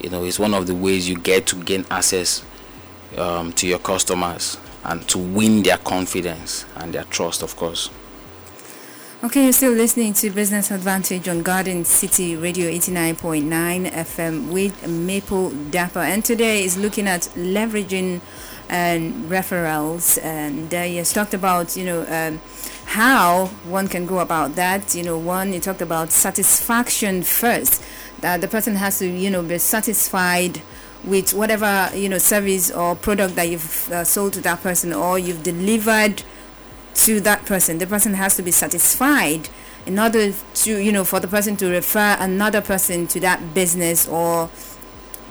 you 0.00 0.10
know 0.10 0.24
it's 0.24 0.38
one 0.38 0.54
of 0.54 0.66
the 0.66 0.74
ways 0.74 1.08
you 1.08 1.16
get 1.18 1.46
to 1.48 1.56
gain 1.62 1.84
access 1.90 2.44
um, 3.18 3.52
to 3.54 3.66
your 3.66 3.78
customers 3.78 4.58
and 4.84 5.06
to 5.08 5.18
win 5.18 5.62
their 5.62 5.78
confidence 5.78 6.64
and 6.76 6.92
their 6.94 7.04
trust 7.04 7.42
of 7.42 7.56
course 7.56 7.90
Okay, 9.24 9.44
you're 9.44 9.52
still 9.52 9.72
listening 9.72 10.14
to 10.14 10.30
Business 10.30 10.72
Advantage 10.72 11.28
on 11.28 11.44
Garden 11.44 11.84
City 11.84 12.34
Radio 12.34 12.68
89.9 12.68 13.88
FM 13.92 14.50
with 14.50 14.88
Maple 14.88 15.50
Dapper. 15.50 16.00
And 16.00 16.24
today 16.24 16.64
is 16.64 16.76
looking 16.76 17.06
at 17.06 17.20
leveraging 17.36 18.20
and 18.68 19.14
referrals. 19.26 20.20
And 20.24 20.74
uh, 20.74 20.82
has 20.82 21.12
talked 21.12 21.34
about, 21.34 21.76
you 21.76 21.84
know, 21.84 22.04
um, 22.08 22.40
how 22.84 23.46
one 23.62 23.86
can 23.86 24.06
go 24.06 24.18
about 24.18 24.56
that. 24.56 24.92
You 24.92 25.04
know, 25.04 25.16
one, 25.16 25.52
you 25.52 25.60
talked 25.60 25.82
about 25.82 26.10
satisfaction 26.10 27.22
first. 27.22 27.80
That 28.22 28.40
the 28.40 28.48
person 28.48 28.74
has 28.74 28.98
to, 28.98 29.06
you 29.06 29.30
know, 29.30 29.44
be 29.44 29.58
satisfied 29.58 30.60
with 31.04 31.32
whatever, 31.32 31.90
you 31.94 32.08
know, 32.08 32.18
service 32.18 32.72
or 32.72 32.96
product 32.96 33.36
that 33.36 33.48
you've 33.48 33.88
uh, 33.92 34.02
sold 34.02 34.32
to 34.32 34.40
that 34.40 34.62
person 34.62 34.92
or 34.92 35.16
you've 35.16 35.44
delivered 35.44 36.24
to 36.94 37.20
that 37.20 37.44
person. 37.46 37.78
The 37.78 37.86
person 37.86 38.14
has 38.14 38.36
to 38.36 38.42
be 38.42 38.50
satisfied 38.50 39.48
in 39.84 39.98
order 39.98 40.32
to 40.32 40.78
you 40.78 40.92
know 40.92 41.04
for 41.04 41.18
the 41.20 41.28
person 41.28 41.56
to 41.56 41.68
refer 41.68 42.16
another 42.20 42.60
person 42.60 43.06
to 43.08 43.20
that 43.20 43.54
business 43.54 44.06
or 44.06 44.48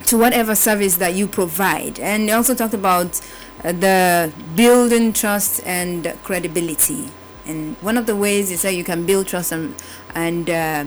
to 0.08 0.18
whatever 0.18 0.56
service 0.56 0.98
that 0.98 1.14
you 1.14 1.28
provide. 1.28 2.00
And 2.00 2.28
they 2.28 2.34
also 2.34 2.56
talked 2.56 2.74
about 2.74 3.22
uh, 3.64 3.72
the 3.72 4.34
building 4.56 5.14
trust 5.14 5.62
and 5.66 6.18
credibility. 6.24 7.10
And 7.46 7.76
one 7.78 7.98
of 7.98 8.06
the 8.06 8.16
ways 8.16 8.52
is 8.52 8.62
that 8.64 8.76
you 8.76 8.84
can 8.84 9.06
build 9.06 9.28
trust 9.28 9.52
and, 9.52 9.76
and 10.14 10.50
uh, 10.50 10.86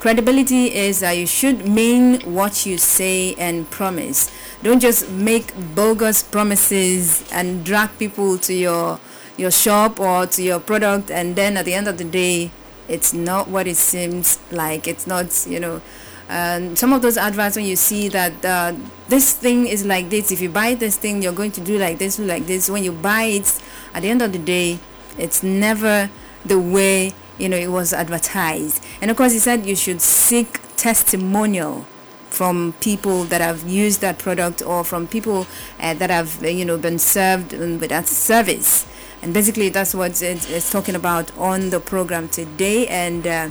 credibility 0.00 0.74
is 0.74 1.00
that 1.00 1.12
you 1.12 1.26
should 1.26 1.66
mean 1.66 2.20
what 2.20 2.66
you 2.66 2.78
say 2.78 3.34
and 3.34 3.68
promise. 3.70 4.30
Don't 4.62 4.80
just 4.80 5.10
make 5.10 5.52
bogus 5.74 6.22
promises 6.22 7.24
and 7.32 7.64
drag 7.64 7.96
people 7.98 8.38
to 8.38 8.54
your 8.54 9.00
your 9.36 9.50
shop 9.50 10.00
or 10.00 10.26
to 10.26 10.42
your 10.42 10.60
product 10.60 11.10
and 11.10 11.36
then 11.36 11.56
at 11.56 11.64
the 11.64 11.74
end 11.74 11.88
of 11.88 11.98
the 11.98 12.04
day 12.04 12.50
it's 12.88 13.12
not 13.12 13.48
what 13.48 13.66
it 13.66 13.76
seems 13.76 14.38
like. 14.50 14.86
It's 14.86 15.06
not 15.06 15.46
you 15.48 15.60
know 15.60 15.82
and 16.28 16.76
some 16.78 16.92
of 16.92 17.02
those 17.02 17.16
adverts 17.16 17.56
when 17.56 17.64
you 17.64 17.76
see 17.76 18.08
that 18.08 18.44
uh, 18.44 18.74
this 19.08 19.32
thing 19.32 19.66
is 19.66 19.84
like 19.84 20.10
this 20.10 20.32
if 20.32 20.40
you 20.40 20.48
buy 20.48 20.74
this 20.74 20.96
thing 20.96 21.22
you're 21.22 21.32
going 21.32 21.52
to 21.52 21.60
do 21.60 21.78
like 21.78 21.98
this 21.98 22.18
like 22.18 22.46
this. 22.46 22.70
When 22.70 22.84
you 22.84 22.92
buy 22.92 23.24
it 23.24 23.60
at 23.94 24.02
the 24.02 24.10
end 24.10 24.22
of 24.22 24.32
the 24.32 24.38
day 24.38 24.78
it's 25.18 25.42
never 25.42 26.10
the 26.44 26.58
way 26.58 27.12
you 27.38 27.48
know 27.48 27.56
it 27.56 27.70
was 27.70 27.92
advertised. 27.92 28.82
And 29.00 29.10
of 29.10 29.16
course 29.16 29.32
he 29.32 29.38
said 29.38 29.66
you 29.66 29.76
should 29.76 30.00
seek 30.00 30.60
testimonial 30.76 31.86
from 32.30 32.74
people 32.80 33.24
that 33.24 33.40
have 33.40 33.66
used 33.66 34.00
that 34.02 34.18
product 34.18 34.60
or 34.60 34.84
from 34.84 35.06
people 35.06 35.46
uh, 35.80 35.94
that 35.94 36.10
have 36.10 36.44
you 36.44 36.64
know 36.64 36.76
been 36.76 36.98
served 36.98 37.54
um, 37.54 37.78
with 37.78 37.90
that 37.90 38.06
service 38.06 38.86
and 39.26 39.34
basically 39.34 39.68
that's 39.70 39.92
what 39.92 40.22
it's 40.22 40.70
talking 40.70 40.94
about 40.94 41.36
on 41.36 41.70
the 41.70 41.80
program 41.80 42.28
today. 42.28 42.86
And 42.86 43.26
uh, 43.26 43.50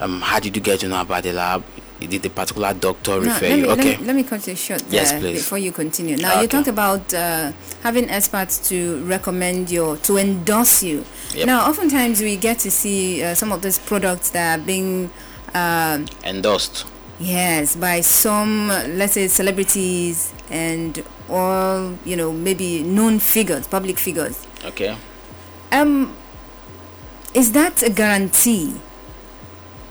um, 0.00 0.20
how 0.20 0.40
did 0.40 0.56
you 0.56 0.62
get 0.62 0.80
to 0.80 0.88
know 0.88 1.00
about 1.00 1.22
the 1.22 1.32
lab 1.32 1.64
did 2.06 2.22
the 2.22 2.30
particular 2.30 2.72
doctor 2.74 3.20
refer 3.20 3.48
let, 3.48 3.56
you 3.58 3.62
me, 3.62 3.68
let, 3.68 3.78
okay 3.78 3.96
me, 3.98 4.04
let 4.06 4.16
me 4.16 4.22
cut 4.24 4.46
you 4.46 4.54
short 4.56 4.82
Yes, 4.90 5.10
there 5.12 5.20
please. 5.20 5.38
before 5.42 5.58
you 5.58 5.72
continue. 5.72 6.16
Now, 6.16 6.32
you 6.40 6.46
Okay. 6.46 6.46
talked 6.48 6.68
about 6.68 7.12
uh, 7.14 7.52
having 7.82 8.08
experts 8.10 8.68
to 8.68 9.02
recommend 9.04 9.70
your, 9.70 9.96
to 9.98 10.16
endorse 10.18 10.82
you. 10.82 11.04
Yep. 11.34 11.46
Now, 11.46 11.68
oftentimes 11.68 12.20
we 12.20 12.36
get 12.36 12.58
to 12.60 12.70
see 12.70 13.22
uh, 13.22 13.34
some 13.34 13.52
of 13.52 13.62
these 13.62 13.78
products 13.78 14.30
that 14.30 14.58
are 14.58 14.62
being, 14.62 15.10
um, 15.54 16.06
endorsed 16.24 16.86
yes, 17.20 17.76
by 17.76 18.00
some, 18.00 18.70
uh, 18.70 18.84
let's 18.88 19.12
say, 19.14 19.28
celebrities 19.28 20.32
and 20.50 21.02
all, 21.28 21.96
you 22.04 22.16
know, 22.16 22.32
maybe 22.32 22.82
known 22.82 23.18
figures, 23.18 23.66
public 23.66 23.98
figures. 23.98 24.46
okay 24.64 24.96
Um, 25.72 26.14
is 27.34 27.52
that 27.52 27.82
a 27.82 27.90
guarantee? 27.90 28.74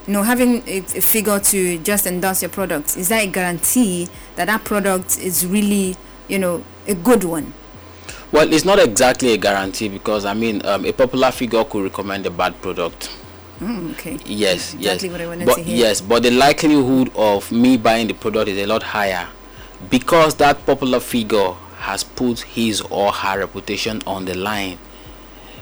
You 0.08 0.14
know, 0.14 0.24
having 0.24 0.68
a, 0.68 0.80
a 0.80 1.02
figure 1.02 1.40
to 1.40 1.78
just 1.80 2.06
endorse 2.06 2.42
your 2.42 2.50
product, 2.50 2.98
is 2.98 3.10
that 3.10 3.24
a 3.24 3.28
guarantee 3.28 4.10
that 4.36 4.46
that 4.46 4.64
product 4.66 5.18
is 5.18 5.46
really, 5.46 5.96
you 6.28 6.40
know, 6.40 6.64
a 6.88 6.96
good 6.96 7.24
one? 7.24 7.54
well 8.32 8.52
it's 8.52 8.66
not 8.66 8.80
exactly 8.80 9.32
a 9.34 9.38
guarantee 9.38 9.88
because 9.88 10.26
i 10.26 10.34
mean 10.34 10.66
um, 10.66 10.84
a 10.86 10.92
popular 10.92 11.32
figure 11.32 11.64
could 11.64 11.84
recommend 11.84 12.26
a 12.26 12.32
bad 12.32 12.60
product 12.62 13.10
Mm, 13.60 13.92
okay. 13.92 14.18
Yes, 14.26 14.74
Exactly 14.74 15.08
yes. 15.08 15.12
what 15.12 15.22
I 15.22 15.28
wanted 15.28 15.46
but 15.46 15.66
yes, 15.66 16.02
but 16.02 16.24
the 16.24 16.32
likelihood 16.32 17.12
of 17.16 17.50
me 17.52 17.78
buying 17.78 18.08
the 18.08 18.14
product 18.14 18.50
is 18.50 18.58
a 18.58 18.66
lot 18.66 18.84
higher 18.84 19.28
because 19.90 20.36
that 20.36 20.66
popular 20.66 21.00
figure 21.00 21.52
has 21.78 22.04
put 22.04 22.40
his 22.42 22.82
or 22.82 23.12
her 23.14 23.40
reputation 23.40 24.02
on 24.08 24.26
the 24.26 24.34
line. 24.36 24.80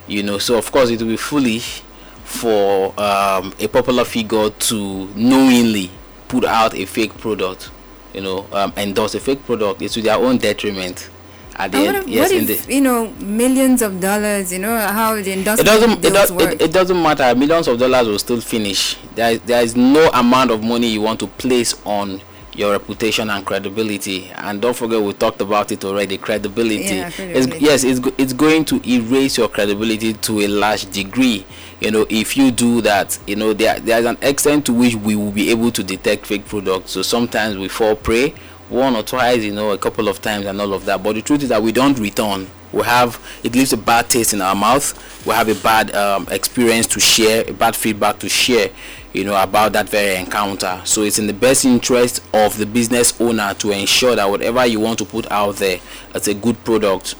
You 0.07 0.23
know, 0.23 0.37
so 0.39 0.57
of 0.57 0.71
course 0.71 0.89
it 0.89 1.01
will 1.01 1.09
be 1.09 1.17
foolish 1.17 1.83
for 2.31 2.99
um, 2.99 3.53
a 3.59 3.67
popular 3.67 4.05
figure 4.05 4.49
to 4.49 5.07
knowingly 5.15 5.91
put 6.27 6.45
out 6.45 6.73
a 6.73 6.85
fake 6.85 7.17
product. 7.17 7.69
You 8.13 8.21
know, 8.21 8.47
um, 8.51 8.73
endorse 8.77 9.15
a 9.15 9.19
fake 9.19 9.45
product. 9.45 9.81
It's 9.81 9.93
to 9.95 10.01
their 10.01 10.17
own 10.17 10.37
detriment. 10.37 11.09
At 11.55 11.71
the 11.73 11.77
end, 11.79 11.97
if, 11.97 12.07
yes, 12.07 12.29
what 12.31 12.39
in 12.39 12.45
the 12.47 12.53
if 12.53 12.69
you 12.69 12.81
know 12.81 13.09
millions 13.19 13.81
of 13.81 13.99
dollars? 13.99 14.51
You 14.53 14.59
know 14.59 14.77
how 14.77 15.15
the 15.15 15.31
it 15.31 15.43
doesn't 15.43 16.03
it, 16.05 16.13
does, 16.13 16.31
it, 16.31 16.61
it 16.61 16.73
doesn't 16.73 17.01
matter 17.01 17.35
millions 17.35 17.67
of 17.67 17.77
dollars 17.77 18.07
will 18.07 18.19
still 18.19 18.41
finish 18.41 18.97
there 19.15 19.31
is, 19.33 19.41
there 19.41 19.61
is 19.61 19.75
no 19.75 20.09
amount 20.13 20.51
of 20.51 20.63
money 20.63 20.87
you 20.87 21.01
want 21.01 21.19
to 21.19 21.27
place 21.27 21.75
on 21.85 22.21
your 22.53 22.71
reputation 22.73 23.29
and 23.29 23.45
credibility. 23.45 24.29
And 24.35 24.61
don't 24.61 24.75
forget 24.75 25.01
we 25.01 25.13
talked 25.13 25.41
about 25.41 25.71
it 25.71 25.85
already 25.85 26.17
credibility, 26.17 26.95
Yeah, 26.95 27.09
It's, 27.17 27.59
yes 27.61 27.83
it's, 27.83 27.99
it's 28.17 28.33
going 28.33 28.65
to 28.65 28.81
erase 28.89 29.37
your 29.37 29.47
credibility 29.49 30.13
to 30.13 30.41
a 30.41 30.47
large 30.47 30.89
degree. 30.91 31.45
You 31.79 31.91
know 31.91 32.05
if 32.09 32.37
you 32.37 32.51
do 32.51 32.81
that 32.81 33.17
you 33.25 33.35
know 33.35 33.53
there 33.53 33.79
there's 33.79 34.05
an 34.05 34.17
extent 34.21 34.65
to 34.67 34.73
which 34.73 34.95
we 34.95 35.15
will 35.15 35.31
be 35.31 35.49
able 35.49 35.71
to 35.71 35.83
detect 35.83 36.25
fake 36.27 36.45
products. 36.45 36.91
So 36.91 37.01
sometimes 37.01 37.57
we 37.57 37.67
fall 37.69 37.95
prey 37.95 38.33
one 38.69 38.95
or 38.95 39.03
twice 39.03 39.43
you 39.43 39.51
know 39.53 39.71
a 39.71 39.77
couple 39.77 40.07
of 40.07 40.21
times 40.21 40.45
and 40.45 40.59
all 40.61 40.73
of 40.73 40.85
that. 40.85 41.01
But 41.01 41.13
the 41.15 41.21
truth 41.21 41.43
is 41.43 41.49
that 41.49 41.61
we 41.63 41.71
don't 41.71 41.97
return. 41.99 42.47
We 42.71 42.83
have 42.83 43.19
it 43.43 43.53
leaves 43.55 43.73
a 43.73 43.77
bad 43.77 44.09
taste 44.09 44.33
in 44.33 44.41
our 44.41 44.55
mouth. 44.55 45.25
We 45.25 45.33
have 45.33 45.49
a 45.49 45.55
bad 45.55 45.93
um, 45.95 46.27
experience 46.31 46.87
to 46.87 46.99
share 46.99 47.43
a 47.49 47.53
bad 47.53 47.75
feedback 47.75 48.19
to 48.19 48.29
share 48.29 48.69
you 49.13 49.23
know 49.25 49.41
about 49.41 49.73
that 49.73 49.89
very 49.89 50.15
encounter. 50.15 50.81
So 50.85 51.01
it's 51.03 51.19
in 51.19 51.27
the 51.27 51.33
best 51.33 51.65
interest 51.65 52.23
of 52.33 52.57
the 52.57 52.65
business 52.65 53.19
owner 53.19 53.53
to 53.55 53.71
ensure 53.71 54.15
that 54.15 54.29
whatever 54.29 54.65
you 54.65 54.79
want 54.79 54.99
to 54.99 55.05
put 55.05 55.29
out 55.31 55.57
there 55.57 55.79
it's 56.15 56.27
a 56.27 56.33
good 56.33 56.63
product 56.63 57.15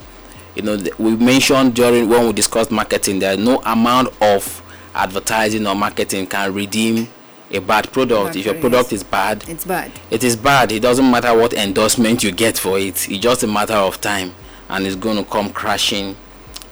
you 0.56 0.62
know 0.62 0.77
we 0.97 1.15
mentioned 1.15 1.75
during 1.75 2.10
when 2.10 2.25
we 2.27 2.34
discussed 2.34 2.71
marketing 2.71 3.19
there 3.19 3.38
no 3.38 3.62
amount 3.65 4.10
of 4.21 4.62
advertising 4.93 5.65
or 5.65 5.75
marketing 5.75 6.27
can 6.27 6.54
redeem 6.54 7.08
a 7.51 7.60
bad 7.60 7.91
product. 7.91 8.27
Bad 8.27 8.36
if 8.38 8.45
your 8.45 8.56
product 8.56 8.93
is 8.93 9.04
bad 9.04 9.47
it's 9.47 9.65
bad. 9.65 9.91
it 10.10 10.23
is 10.23 10.36
bad. 10.36 10.71
It 10.71 10.82
doesn't 10.82 11.10
matter 11.10 11.38
what 11.38 11.54
endorsement 11.54 12.23
you 12.23 12.32
get 12.32 12.58
for 12.58 12.77
it. 12.77 13.10
It's 13.10 13.21
just 13.21 13.43
a 13.43 13.47
matter 13.47 13.73
of 13.73 13.99
time 14.01 14.34
and 14.69 14.86
it's 14.86 14.95
going 14.95 15.17
to 15.17 15.30
come 15.30 15.51
crashing 15.51 16.15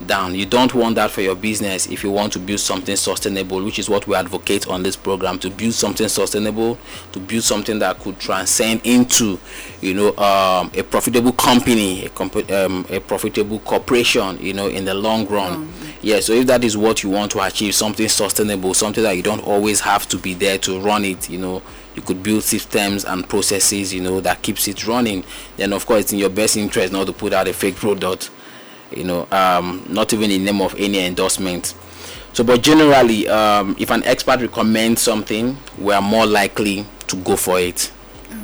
down. 0.05 0.35
You 0.35 0.45
don't 0.45 0.73
want 0.73 0.95
that 0.95 1.11
for 1.11 1.21
your 1.21 1.35
business 1.35 1.87
if 1.87 2.03
you 2.03 2.11
want 2.11 2.33
to 2.33 2.39
build 2.39 2.59
something 2.59 2.95
sustainable 2.95 3.63
which 3.63 3.79
is 3.79 3.89
what 3.89 4.07
we 4.07 4.15
advocate 4.15 4.67
on 4.67 4.83
this 4.83 4.95
program 4.95 5.39
to 5.39 5.49
build 5.49 5.73
something 5.73 6.07
sustainable 6.07 6.77
to 7.11 7.19
build 7.19 7.43
something 7.43 7.79
that 7.79 7.99
could 7.99 8.19
transcend 8.19 8.81
into 8.83 9.39
you 9.81 9.93
know 9.93 10.09
um, 10.17 10.71
a 10.75 10.83
profitable 10.83 11.33
company 11.33 12.05
a, 12.05 12.09
comp- 12.09 12.49
um, 12.51 12.85
a 12.89 12.99
profitable 12.99 13.59
corporation 13.59 14.39
you 14.39 14.53
know 14.53 14.67
in 14.67 14.85
the 14.85 14.93
long 14.93 15.27
run. 15.27 15.71
Yeah 16.01 16.19
so 16.21 16.33
if 16.33 16.47
that 16.47 16.63
is 16.63 16.77
what 16.77 17.03
you 17.03 17.09
want 17.09 17.31
to 17.31 17.41
achieve 17.41 17.75
something 17.75 18.07
sustainable 18.07 18.73
something 18.73 19.03
that 19.03 19.17
you 19.17 19.23
don't 19.23 19.45
always 19.45 19.81
have 19.81 20.07
to 20.09 20.17
be 20.17 20.33
there 20.33 20.57
to 20.59 20.79
run 20.79 21.03
it 21.05 21.29
you 21.29 21.37
know 21.37 21.61
you 21.95 22.01
could 22.01 22.23
build 22.23 22.43
systems 22.43 23.03
and 23.03 23.27
processes 23.27 23.93
you 23.93 24.01
know 24.01 24.21
that 24.21 24.41
keeps 24.41 24.67
it 24.67 24.87
running 24.87 25.23
then 25.57 25.73
of 25.73 25.85
course 25.85 26.01
it's 26.01 26.13
in 26.13 26.19
your 26.19 26.29
best 26.29 26.55
interest 26.55 26.93
not 26.93 27.05
to 27.07 27.13
put 27.13 27.33
out 27.33 27.47
a 27.47 27.53
fake 27.53 27.75
product 27.75 28.31
you 28.91 29.03
know 29.03 29.27
um 29.31 29.85
not 29.89 30.13
even 30.13 30.31
in 30.31 30.43
name 30.45 30.61
of 30.61 30.75
any 30.77 31.05
endorsement. 31.05 31.73
So 32.33 32.43
but 32.43 32.61
generally 32.61 33.27
um 33.27 33.75
if 33.79 33.89
an 33.91 34.03
expert 34.03 34.41
recommends 34.41 35.01
something 35.01 35.57
we 35.77 35.93
are 35.93 36.01
more 36.01 36.25
likely 36.25 36.85
to 37.07 37.15
go 37.17 37.35
for 37.35 37.59
it. 37.59 37.91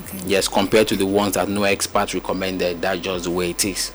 Okay. 0.06 0.20
yes 0.26 0.48
compared 0.48 0.88
to 0.88 0.96
the 0.96 1.06
ones 1.06 1.36
that 1.36 1.48
no 1.48 1.64
expert 1.64 2.14
recommended 2.14 2.82
that's 2.82 3.00
just 3.02 3.26
the 3.26 3.32
way 3.32 3.52
it 3.52 3.64
is. 3.66 3.92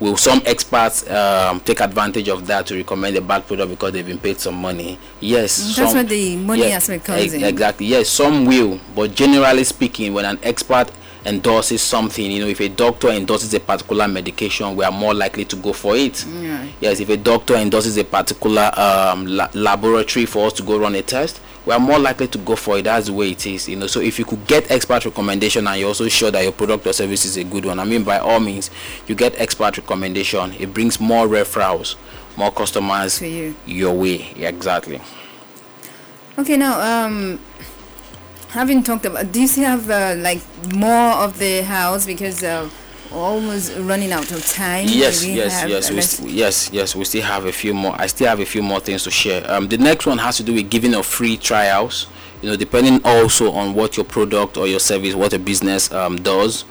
Will 0.00 0.16
some 0.16 0.42
experts 0.46 1.08
um, 1.08 1.60
take 1.60 1.78
advantage 1.78 2.28
of 2.28 2.44
that 2.48 2.66
to 2.66 2.76
recommend 2.76 3.16
a 3.16 3.20
bad 3.20 3.46
product 3.46 3.70
because 3.70 3.92
they've 3.92 4.04
been 4.06 4.18
paid 4.18 4.40
some 4.40 4.56
money? 4.56 4.98
Yes 5.20 5.56
That's 5.76 5.76
some- 5.76 5.94
where 5.94 6.02
the 6.02 6.34
money 6.36 6.62
yeah, 6.68 6.76
aspect 6.76 7.04
comes 7.04 7.22
ex- 7.22 7.32
in. 7.34 7.44
exactly. 7.44 7.86
Yes 7.86 8.08
some 8.08 8.44
will. 8.44 8.80
But 8.96 9.14
generally 9.14 9.62
speaking 9.62 10.12
when 10.12 10.24
an 10.24 10.40
expert 10.42 10.90
endorses 11.24 11.80
something 11.80 12.30
you 12.30 12.40
know 12.40 12.48
if 12.48 12.58
a 12.60 12.68
doctor 12.68 13.08
endorses 13.10 13.54
a 13.54 13.60
particular 13.60 14.08
medication 14.08 14.74
we 14.74 14.84
are 14.84 14.90
more 14.92 15.14
likely 15.14 15.44
to 15.44 15.56
go 15.56 15.72
for 15.72 15.96
it. 15.96 16.24
Yeah. 16.26 16.66
yes 16.80 17.00
if 17.00 17.08
a 17.08 17.16
doctor 17.16 17.54
endorses 17.54 17.96
a 17.96 18.04
particular 18.04 18.70
um, 18.76 19.26
la- 19.26 19.48
laboratory 19.54 20.26
for 20.26 20.46
us 20.46 20.52
to 20.54 20.62
go 20.62 20.78
run 20.78 20.94
a 20.96 21.02
test 21.02 21.40
we 21.64 21.72
are 21.72 21.78
more 21.78 22.00
likely 22.00 22.26
to 22.26 22.38
go 22.38 22.56
for 22.56 22.78
it. 22.78 22.82
That's 22.82 23.06
the 23.06 23.12
way 23.12 23.30
it 23.30 23.46
is 23.46 23.68
you 23.68 23.76
know. 23.76 23.86
So 23.86 24.00
if 24.00 24.18
you 24.18 24.24
could 24.24 24.44
get 24.48 24.68
expert 24.72 25.04
recommendation 25.04 25.68
and 25.68 25.78
you're 25.78 25.88
also 25.88 26.08
sure 26.08 26.32
that 26.32 26.42
your 26.42 26.50
product 26.50 26.84
or 26.88 26.92
service 26.92 27.24
is 27.24 27.36
a 27.36 27.44
good 27.44 27.64
one 27.64 27.78
i 27.78 27.84
mean 27.84 28.02
by 28.02 28.18
all 28.18 28.40
means 28.40 28.70
you 29.06 29.14
get 29.14 29.38
expert 29.40 29.76
recommendation. 29.76 30.52
It 30.58 30.74
brings 30.74 30.98
more 30.98 31.26
referrals 31.28 31.94
more 32.36 32.50
customers 32.50 33.18
To 33.18 33.28
you. 33.28 33.54
your 33.66 33.92
way. 33.94 34.32
Yeah, 34.34 34.48
exactly. 34.48 35.00
Okay, 36.38 36.56
now 36.56 36.80
um, 37.06 37.38
having 38.52 38.82
talked 38.82 39.04
about, 39.06 39.32
do 39.32 39.40
you 39.40 39.46
still 39.46 39.64
have 39.64 39.88
uh, 39.90 40.14
like 40.18 40.40
more 40.74 41.12
of 41.24 41.38
the 41.38 41.62
house 41.62 42.06
because 42.06 42.42
uh, 42.42 42.68
we're 43.10 43.18
almost 43.18 43.76
running 43.78 44.12
out 44.12 44.30
of 44.30 44.46
time? 44.46 44.86
yes 44.88 45.24
We 45.24 45.32
yes 45.34 45.64
yes 45.68 45.90
uh, 45.90 45.94
we 45.94 46.00
st- 46.02 46.30
yes 46.30 46.70
yes 46.72 46.94
we 46.96 47.04
still 47.04 47.22
have 47.22 47.44
a 47.46 47.52
few 47.52 47.74
more 47.74 47.94
i 48.00 48.06
still 48.06 48.28
have 48.28 48.40
a 48.40 48.46
few 48.46 48.62
more 48.62 48.80
things 48.80 49.04
to 49.04 49.10
share 49.10 49.42
um 49.50 49.68
the 49.68 49.76
next 49.78 50.06
one 50.06 50.18
has 50.18 50.36
to 50.38 50.42
do 50.42 50.54
with 50.54 50.70
giving 50.70 50.94
of 50.94 51.04
free 51.04 51.36
trials 51.36 52.06
you 52.40 52.48
know 52.48 52.56
depending 52.56 53.00
also 53.04 53.52
on 53.52 53.74
what 53.74 53.96
your 53.96 54.04
product 54.06 54.56
or 54.56 54.66
your 54.66 54.80
service 54.80 55.14
what 55.14 55.32
a 55.34 55.38
business 55.38 55.92
um 55.92 56.16
does 56.22 56.64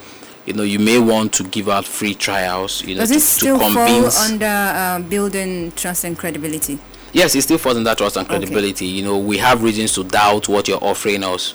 you 0.45 0.53
know 0.53 0.63
you 0.63 0.79
may 0.79 0.97
want 0.97 1.31
to 1.33 1.43
give 1.43 1.69
out 1.69 1.85
free 1.85 2.13
trials 2.15 2.81
you 2.85 2.95
know 2.95 3.01
Does 3.01 3.09
to, 3.09 3.15
it 3.15 3.19
to 3.19 3.25
still 3.25 3.59
fall 3.59 3.73
convince 3.73 4.19
under 4.19 4.45
uh, 4.45 4.99
building 4.99 5.71
trust 5.73 6.03
and 6.05 6.17
credibility? 6.17 6.79
Yes, 7.13 7.35
it 7.35 7.41
still 7.41 7.57
falls 7.57 7.75
under 7.77 7.93
trust 7.93 8.15
and 8.15 8.25
credibility. 8.27 8.85
You 8.85 9.03
know, 9.03 9.17
we 9.17 9.37
have 9.37 9.61
reasons 9.63 9.93
to 9.95 10.03
doubt 10.05 10.47
what 10.47 10.67
you're 10.69 10.81
offering 10.83 11.23
us. 11.25 11.53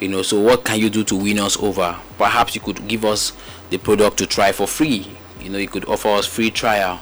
You 0.00 0.08
know, 0.08 0.22
so 0.22 0.40
what 0.40 0.64
can 0.64 0.78
you 0.78 0.90
do 0.90 1.02
to 1.04 1.16
win 1.16 1.38
us 1.40 1.56
over? 1.56 1.96
Perhaps 2.18 2.54
you 2.54 2.60
could 2.60 2.86
give 2.86 3.04
us 3.04 3.32
the 3.70 3.78
product 3.78 4.18
to 4.18 4.26
try 4.26 4.52
for 4.52 4.66
free. 4.66 5.06
You 5.40 5.50
know, 5.50 5.58
you 5.58 5.68
could 5.68 5.84
offer 5.86 6.08
us 6.08 6.26
free 6.26 6.50
trial, 6.50 7.00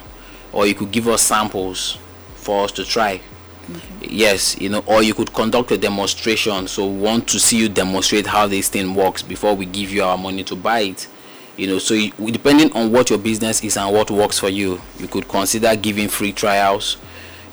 or 0.53 0.67
you 0.67 0.75
could 0.75 0.91
give 0.93 1.07
us 1.09 1.23
samples 1.23 1.99
for 2.37 2.65
us 2.65 2.73
to 2.73 2.85
try. 2.85 3.21
Yes, 4.01 4.59
you 4.61 4.69
know, 4.69 4.83
or 4.87 5.03
you 5.03 5.13
could 5.13 5.33
conduct 5.35 5.73
a 5.73 5.79
demonstration. 5.79 6.69
So 6.69 6.87
we 6.87 6.99
want 7.01 7.29
to 7.29 7.41
see 7.41 7.59
you 7.59 7.69
demonstrate 7.69 8.27
how 8.27 8.47
this 8.47 8.69
thing 8.69 8.95
works 8.95 9.23
before 9.23 9.55
we 9.55 9.67
give 9.67 9.91
you 9.91 10.05
our 10.05 10.17
money 10.17 10.45
to 10.45 10.57
buy 10.57 10.81
it. 10.81 11.09
You 11.57 11.67
know, 11.67 11.79
so 11.79 11.95
you, 11.95 12.13
depending 12.31 12.73
on 12.73 12.93
what 12.93 13.11
your 13.11 13.19
business 13.19 13.65
is 13.65 13.77
and 13.77 13.93
what 13.93 14.11
works 14.11 14.39
for 14.39 14.49
you, 14.49 14.81
you 14.99 15.09
could 15.09 15.27
consider 15.27 15.75
giving 15.75 16.09
free 16.09 16.33
trials. 16.33 16.97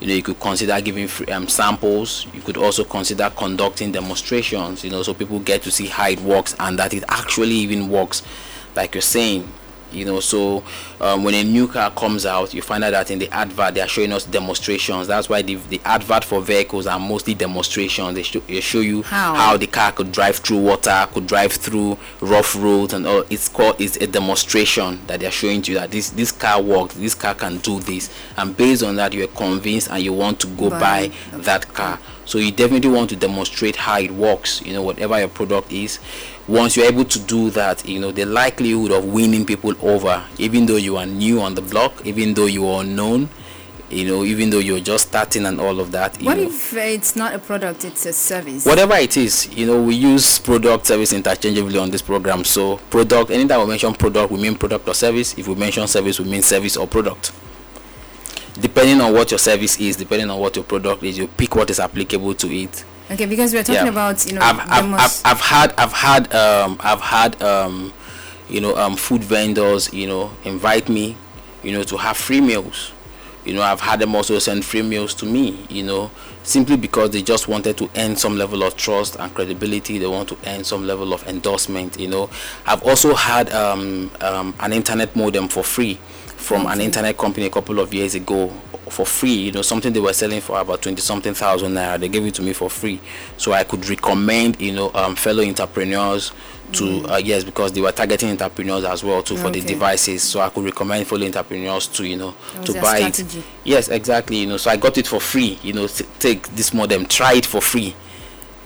You 0.00 0.08
know, 0.08 0.14
you 0.14 0.22
could 0.22 0.40
consider 0.40 0.80
giving 0.80 1.08
free, 1.08 1.26
um, 1.26 1.48
samples. 1.48 2.26
You 2.34 2.40
could 2.40 2.56
also 2.56 2.84
consider 2.84 3.30
conducting 3.30 3.92
demonstrations. 3.92 4.84
You 4.84 4.90
know, 4.90 5.02
so 5.02 5.14
people 5.14 5.38
get 5.40 5.62
to 5.62 5.70
see 5.70 5.86
how 5.86 6.08
it 6.08 6.20
works 6.20 6.54
and 6.58 6.78
that 6.78 6.92
it 6.94 7.04
actually 7.08 7.54
even 7.54 7.88
works, 7.88 8.22
like 8.74 8.94
you're 8.94 9.02
saying 9.02 9.48
you 9.94 10.04
know 10.04 10.20
so 10.20 10.62
um, 11.00 11.24
when 11.24 11.34
a 11.34 11.44
new 11.44 11.68
car 11.68 11.90
comes 11.90 12.26
out 12.26 12.52
you 12.54 12.62
find 12.62 12.84
out 12.84 12.90
that 12.90 13.10
in 13.10 13.18
the 13.18 13.30
advert 13.30 13.74
they 13.74 13.80
are 13.80 13.88
showing 13.88 14.12
us 14.12 14.24
demonstrations. 14.24 15.06
That's 15.06 15.28
why 15.28 15.42
the, 15.42 15.56
the 15.56 15.80
advert 15.84 16.24
for 16.24 16.40
vehicles 16.40 16.86
are 16.86 16.98
mostly 16.98 17.34
demonstrations. 17.34 18.14
They, 18.14 18.22
show, 18.22 18.40
they 18.40 18.60
show 18.60 18.80
you 18.80 19.02
How? 19.02 19.34
how 19.34 19.56
the 19.56 19.66
car 19.66 19.92
could 19.92 20.12
drive 20.12 20.36
through 20.36 20.58
water 20.58 21.06
could 21.12 21.26
drive 21.26 21.52
through 21.52 21.98
rough 22.20 22.56
roads 22.56 22.92
and 22.94 23.06
all. 23.06 23.24
It's 23.30 23.48
called 23.48 23.80
it's 23.80 23.96
a 23.96 24.06
demonstration 24.06 25.00
that 25.06 25.20
they're 25.20 25.30
showing 25.30 25.62
to 25.62 25.72
you 25.72 25.78
that 25.78 25.90
this 25.90 26.10
this 26.10 26.32
car 26.32 26.60
works 26.60 26.94
this 26.94 27.14
car 27.14 27.34
can 27.34 27.58
do 27.58 27.80
this. 27.80 28.10
And 28.36 28.56
based 28.56 28.82
on 28.82 28.96
that 28.96 29.12
you're 29.12 29.28
convinced 29.28 29.90
and 29.90 30.02
you 30.02 30.12
want 30.12 30.40
to 30.40 30.46
go 30.48 30.70
Buy. 30.70 30.78
buy 30.80 31.12
that 31.38 31.72
car. 31.72 31.98
So 32.26 32.38
you 32.38 32.52
definitely 32.52 32.90
want 32.90 33.10
to 33.10 33.16
demonstrate 33.16 33.76
how 33.76 33.98
it 33.98 34.10
works 34.10 34.62
you 34.62 34.72
know 34.72 34.82
whatever 34.82 35.18
your 35.18 35.28
product 35.28 35.70
is 35.72 35.98
once 36.46 36.76
you're 36.76 36.86
able 36.86 37.04
to 37.04 37.18
do 37.20 37.48
that 37.50 37.86
you 37.88 37.98
know 37.98 38.12
the 38.12 38.24
likelihood 38.24 38.92
of 38.92 39.04
winning 39.06 39.46
people 39.46 39.72
over 39.80 40.22
even 40.38 40.66
though 40.66 40.76
you 40.76 40.96
are 40.96 41.06
new 41.06 41.40
on 41.40 41.54
the 41.54 41.62
block 41.62 42.04
even 42.04 42.34
though 42.34 42.46
you 42.46 42.66
are 42.66 42.82
unknown 42.82 43.28
you 43.90 44.04
know 44.06 44.24
even 44.24 44.50
though 44.50 44.58
you're 44.58 44.80
just 44.80 45.08
starting 45.08 45.46
and 45.46 45.60
all 45.60 45.80
of 45.80 45.92
that 45.92 46.20
What 46.22 46.36
know, 46.36 46.44
if 46.44 46.74
it's 46.74 47.16
not 47.16 47.34
a 47.34 47.38
product, 47.38 47.84
it's 47.84 48.04
a 48.06 48.12
service? 48.12 48.66
whatever 48.66 48.94
it 48.96 49.16
is 49.16 49.48
you 49.56 49.66
know 49.66 49.82
we 49.82 49.94
use 49.94 50.38
product 50.38 50.86
service 50.86 51.12
interchangeably 51.12 51.78
on 51.78 51.90
this 51.90 52.02
program. 52.02 52.44
So 52.44 52.76
product 52.90 53.30
anytime 53.30 53.60
we 53.60 53.66
mention 53.66 53.94
product 53.94 54.30
we 54.32 54.40
mean 54.40 54.56
product 54.56 54.88
or 54.88 54.94
service. 54.94 55.36
If 55.38 55.48
we 55.48 55.54
mention 55.54 55.86
service 55.86 56.18
we 56.18 56.26
mean 56.26 56.42
service 56.42 56.76
or 56.76 56.86
product. 56.86 57.32
Depending 58.60 59.00
on 59.00 59.12
what 59.12 59.30
your 59.30 59.38
service 59.38 59.78
is 59.80 59.96
depending 59.96 60.30
on 60.30 60.38
what 60.38 60.56
your 60.56 60.64
product 60.64 61.02
is 61.02 61.18
you 61.18 61.26
pick 61.26 61.54
what 61.54 61.70
is 61.70 61.80
applicable 61.80 62.34
to 62.34 62.48
it 62.54 62.84
Okay, 63.10 63.26
because 63.26 63.52
we're 63.52 63.62
talking 63.62 63.84
Yeah. 63.84 63.90
about, 63.90 64.26
you 64.26 64.32
know, 64.32 64.40
I've, 64.40 64.60
I've, 64.60 64.92
I've, 64.94 65.20
I've 65.24 65.40
had 65.40 65.74
I've 65.76 65.92
had 65.92 66.34
um 66.34 66.78
I've 66.80 67.00
had 67.02 67.40
um 67.42 67.92
you 68.48 68.60
know 68.60 68.76
um 68.76 68.96
food 68.96 69.22
vendors 69.22 69.92
you 69.92 70.06
know 70.06 70.30
invite 70.44 70.88
me 70.88 71.16
you 71.62 71.72
know 71.72 71.82
to 71.84 71.96
have 71.98 72.16
free 72.16 72.40
meals. 72.40 72.92
You 73.44 73.52
know 73.52 73.62
I've 73.62 73.80
had 73.80 74.00
them 74.00 74.14
also 74.14 74.38
send 74.38 74.64
free 74.64 74.80
meals 74.82 75.12
to 75.16 75.26
me 75.26 75.66
you 75.68 75.82
know 75.82 76.10
simply 76.44 76.76
because 76.76 77.10
they 77.10 77.20
just 77.22 77.46
wanted 77.46 77.76
to 77.78 77.90
earn 77.96 78.16
some 78.16 78.38
level 78.38 78.62
of 78.62 78.74
trust 78.76 79.16
and 79.16 79.32
credibility. 79.34 79.98
They 79.98 80.06
want 80.06 80.30
to 80.30 80.38
earn 80.46 80.64
some 80.64 80.86
level 80.86 81.12
of 81.12 81.26
endorsement 81.28 82.00
you 82.00 82.08
know. 82.08 82.30
I've 82.66 82.82
also 82.84 83.14
had 83.14 83.52
um, 83.52 84.10
um 84.22 84.54
an 84.60 84.72
internet 84.72 85.14
modem 85.14 85.48
for 85.48 85.62
free 85.62 85.98
from 86.44 86.66
an 86.66 86.78
internet 86.80 87.16
company 87.16 87.46
a 87.46 87.50
couple 87.50 87.80
of 87.80 87.92
years 87.94 88.14
ago 88.14 88.48
for 88.90 89.06
free 89.06 89.32
you 89.32 89.50
know 89.52 89.62
something 89.62 89.92
they 89.94 89.98
were 90.00 90.12
selling 90.12 90.42
for 90.42 90.60
about 90.60 90.82
20 90.82 91.00
something 91.00 91.32
thousand 91.32 91.72
naira. 91.72 91.98
They 91.98 92.08
gave 92.08 92.24
it 92.26 92.34
to 92.34 92.42
me 92.42 92.52
for 92.52 92.68
free. 92.68 93.00
So 93.38 93.52
i 93.52 93.64
could 93.64 93.88
recommend 93.88 94.60
you 94.60 94.72
know 94.72 94.90
um, 94.94 95.16
fellow 95.16 95.42
entrepreneurs 95.42 96.32
to 96.72 97.04
uh, 97.08 97.16
yes 97.16 97.44
because 97.44 97.72
they 97.72 97.80
were 97.80 97.92
targeting 97.92 98.28
entrepreneurs 98.30 98.84
as 98.84 99.02
well 99.02 99.22
too 99.22 99.36
for 99.38 99.50
the 99.50 99.62
devices. 99.62 100.22
So 100.22 100.40
i 100.40 100.50
could 100.50 100.64
recommend 100.64 101.06
fellow 101.06 101.24
entrepreneurs 101.24 101.86
to 101.88 102.06
you 102.06 102.16
know 102.16 102.34
to 102.64 102.74
buy 102.74 102.98
strategy. 102.98 103.38
it 103.38 103.44
yes 103.64 103.88
exactly 103.88 104.36
you 104.36 104.46
know. 104.46 104.58
So 104.58 104.70
i 104.70 104.76
got 104.76 104.98
it 104.98 105.06
for 105.06 105.20
free 105.20 105.58
you 105.62 105.72
know 105.72 105.86
t- 105.86 106.04
take 106.18 106.46
this 106.48 106.74
modem 106.74 107.06
try 107.06 107.34
it 107.34 107.46
for 107.46 107.62
free 107.62 107.94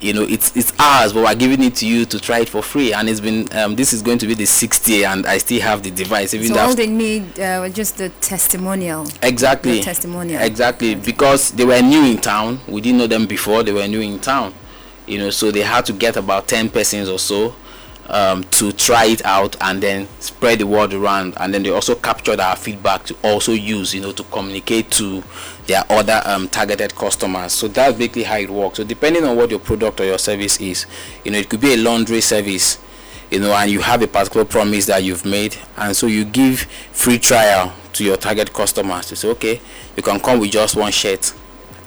you 0.01 0.13
know 0.13 0.23
it's 0.23 0.57
it's 0.57 0.73
ours 0.79 1.13
but 1.13 1.25
we're 1.25 1.35
giving 1.35 1.63
it 1.63 1.75
to 1.77 1.87
you 1.87 2.05
to 2.05 2.21
try 2.21 2.41
it 2.41 2.49
for 2.49 2.63
free. 2.63 2.93
And 2.93 3.09
it's 3.09 3.21
been 3.21 3.47
um, 3.57 3.75
this 3.77 3.93
is 3.93 4.03
going 4.03 4.19
to 4.19 4.27
be 4.27 4.35
the 4.35 4.47
60 4.47 5.05
and 5.05 5.27
i 5.27 5.39
still 5.39 5.61
have 5.61 5.83
the 5.83 5.91
device 5.91 6.35
even 6.35 6.49
so 6.49 6.55
though 6.55 6.61
all 6.61 6.75
they 6.75 6.87
need 6.87 7.39
uh, 7.41 7.69
just 7.69 7.99
the 7.99 8.09
testimonial. 8.21 9.07
exactly. 9.23 9.79
The 9.79 9.83
testimonial. 9.85 10.43
exactly. 10.43 10.95
Because 10.95 11.53
they 11.53 11.65
were 11.65 11.81
new 11.83 12.05
in 12.05 12.19
town. 12.19 12.61
We 12.69 12.81
didn't 12.81 12.99
know 12.99 13.07
them 13.07 13.27
before 13.27 13.63
they 13.63 13.73
were 13.73 13.87
new 13.89 14.01
in 14.01 14.19
town. 14.21 14.55
You 15.07 15.19
know 15.19 15.31
so 15.31 15.51
they 15.51 15.63
had 15.63 15.85
to 15.87 15.93
get 15.93 16.17
about 16.17 16.49
10 16.49 16.71
persons 16.71 17.09
or 17.09 17.19
so 17.19 17.55
um, 18.09 18.45
to 18.45 18.73
try 18.73 19.07
it 19.07 19.25
out 19.25 19.57
and 19.61 19.83
then 19.83 20.09
spread 20.21 20.61
the 20.61 20.67
word 20.67 20.95
around. 20.95 21.35
And 21.39 21.53
then 21.53 21.63
they 21.63 21.71
also 21.71 21.95
captured 21.95 22.41
our 22.41 22.57
feedback 22.57 23.05
to 23.05 23.17
also 23.23 23.53
use 23.53 23.95
you 23.95 24.01
know 24.01 24.13
to 24.13 24.23
communicate 24.25 24.91
to 24.93 25.23
their 25.68 25.85
other 25.90 26.20
um, 26.24 26.48
targeted 26.48 26.94
customers. 26.96 27.52
So 27.52 27.68
that's 27.68 27.96
basically 27.96 28.24
how 28.24 28.38
it 28.38 28.50
works. 28.50 28.78
So 28.78 28.85
depending 28.85 29.24
on 29.24 29.37
what 29.37 29.50
your 29.50 29.61
product 29.61 30.00
or 30.00 30.04
your 30.04 30.18
service 30.18 30.61
is 30.61 30.87
you 31.24 31.31
know 31.31 31.38
it 31.38 31.48
could 31.48 31.61
be 31.61 31.74
a 31.74 31.76
laundry 31.76 32.20
service 32.20 32.78
you 33.31 33.38
know 33.40 33.52
and 33.54 33.70
you 33.70 33.81
have 33.81 34.02
a 34.02 34.07
particular 34.07 34.44
promise 34.44 34.87
that 34.87 35.04
you've 35.04 35.24
made 35.24 35.57
and 35.76 35.96
so 35.96 36.07
you 36.07 36.24
give 36.24 36.61
free 36.92 37.18
trial 37.18 37.72
to 37.92 38.04
your 38.04 38.16
target 38.16 38.52
customers 38.52 39.07
to 39.07 39.16
say 39.16 39.28
okay 39.28 39.61
you 39.96 40.02
can 40.02 40.18
come 40.20 40.40
with 40.40 40.50
just 40.50 40.76
one 40.76 40.90
shirt 40.92 41.35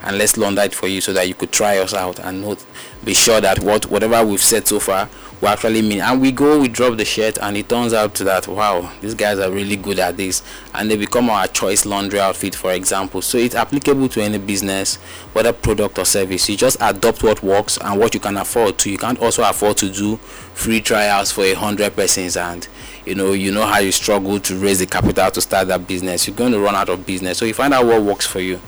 and 0.03 0.17
let's 0.17 0.37
launder 0.37 0.61
it 0.61 0.73
for 0.73 0.87
you 0.87 1.01
so 1.01 1.13
that 1.13 1.27
you 1.27 1.33
could 1.33 1.51
try 1.51 1.77
us 1.77 1.93
out 1.93 2.19
and 2.19 2.41
not 2.41 2.63
be 3.03 3.13
sure 3.13 3.41
that 3.41 3.59
what 3.59 3.85
whatever 3.89 4.23
we've 4.25 4.41
said 4.41 4.67
so 4.67 4.79
far 4.79 5.09
we 5.41 5.47
actually 5.47 5.81
mean 5.81 6.01
and 6.01 6.21
we 6.21 6.31
go 6.31 6.59
we 6.59 6.67
drop 6.67 6.97
the 6.97 7.05
shirt 7.05 7.37
and 7.41 7.57
it 7.57 7.67
turns 7.67 7.93
out 7.93 8.13
to 8.13 8.23
that 8.23 8.47
wow 8.47 8.91
these 9.01 9.15
guys 9.15 9.39
are 9.39 9.51
really 9.51 9.75
good 9.75 9.99
at 9.99 10.17
this. 10.17 10.43
And 10.73 10.89
they 10.89 10.97
become 10.97 11.29
our 11.29 11.47
choice 11.47 11.85
laundry 11.85 12.19
outfit 12.19 12.55
for 12.55 12.71
example. 12.71 13.21
So 13.21 13.37
it's 13.37 13.55
applicable 13.55 14.09
to 14.09 14.21
any 14.21 14.37
business 14.37 14.95
whether 15.33 15.53
product 15.53 15.97
or 15.97 16.05
service. 16.05 16.47
You 16.49 16.57
just 16.57 16.77
adopt 16.79 17.23
what 17.23 17.41
works 17.43 17.77
and 17.77 17.99
what 17.99 18.13
you 18.13 18.19
can 18.19 18.37
afford 18.37 18.77
to. 18.79 18.91
You 18.91 18.97
can't 18.97 19.19
also 19.19 19.47
afford 19.47 19.77
to 19.77 19.89
do 19.89 20.17
free 20.17 20.81
trials 20.81 21.31
for 21.31 21.43
a 21.43 21.53
hundred 21.53 21.95
persons 21.95 22.37
and 22.37 22.67
you 23.05 23.15
know 23.15 23.33
you 23.33 23.51
know 23.51 23.65
how 23.65 23.79
you 23.79 23.91
struggle 23.91 24.39
to 24.39 24.55
raise 24.55 24.79
the 24.79 24.85
capital 24.85 25.31
to 25.31 25.41
start 25.41 25.67
that 25.67 25.87
business. 25.87 26.27
You're 26.27 26.35
going 26.35 26.51
to 26.51 26.59
run 26.59 26.75
out 26.75 26.89
of 26.89 27.05
business. 27.05 27.37
So 27.37 27.45
you 27.45 27.53
find 27.53 27.73
out 27.73 27.85
what 27.85 28.01
works 28.03 28.27
for 28.27 28.39
you 28.39 28.59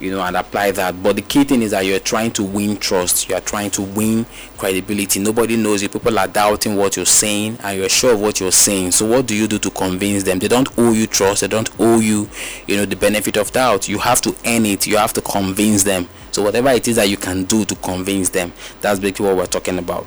you 0.00 0.10
know 0.10 0.20
and 0.22 0.36
apply 0.36 0.70
that. 0.72 1.02
But 1.02 1.16
the 1.16 1.22
key 1.22 1.44
thing 1.44 1.62
is 1.62 1.72
that 1.72 1.84
you're 1.84 1.98
trying 1.98 2.30
to 2.32 2.44
win 2.44 2.76
trust. 2.76 3.28
You're 3.28 3.40
trying 3.40 3.70
to 3.72 3.82
win 3.82 4.26
credibility. 4.56 5.20
Nobody 5.20 5.56
knows 5.56 5.82
you 5.82 5.88
people 5.88 6.18
are 6.18 6.28
doubting 6.28 6.76
what 6.76 6.96
you're 6.96 7.06
saying 7.06 7.58
and 7.62 7.78
you're 7.78 7.88
sure 7.88 8.14
of 8.14 8.20
what 8.20 8.40
you're 8.40 8.52
saying. 8.52 8.92
So 8.92 9.06
what 9.06 9.26
do 9.26 9.34
you 9.34 9.46
do 9.48 9.58
to 9.58 9.70
convince 9.70 10.22
them? 10.22 10.38
They 10.38 10.48
don't 10.48 10.68
owe 10.78 10.92
you 10.92 11.06
trust. 11.06 11.40
They 11.40 11.48
don't 11.48 11.70
owe 11.80 12.00
you 12.00 12.28
you 12.66 12.76
know 12.76 12.84
the 12.84 12.96
benefit 12.96 13.36
of 13.36 13.50
doubt. 13.52 13.88
You 13.88 13.98
have 13.98 14.20
to 14.22 14.30
earn 14.46 14.66
it. 14.66 14.86
You 14.86 14.96
have 14.96 15.12
to 15.14 15.20
convince 15.20 15.82
them. 15.82 16.08
So 16.30 16.42
whatever 16.42 16.68
it 16.70 16.86
is 16.86 16.96
that 16.96 17.08
you 17.08 17.16
can 17.16 17.44
do 17.44 17.64
to 17.64 17.74
convince 17.76 18.28
them 18.28 18.52
that's 18.80 19.00
basically 19.00 19.26
what 19.26 19.36
we're 19.36 19.46
talking 19.46 19.78
about. 19.78 20.06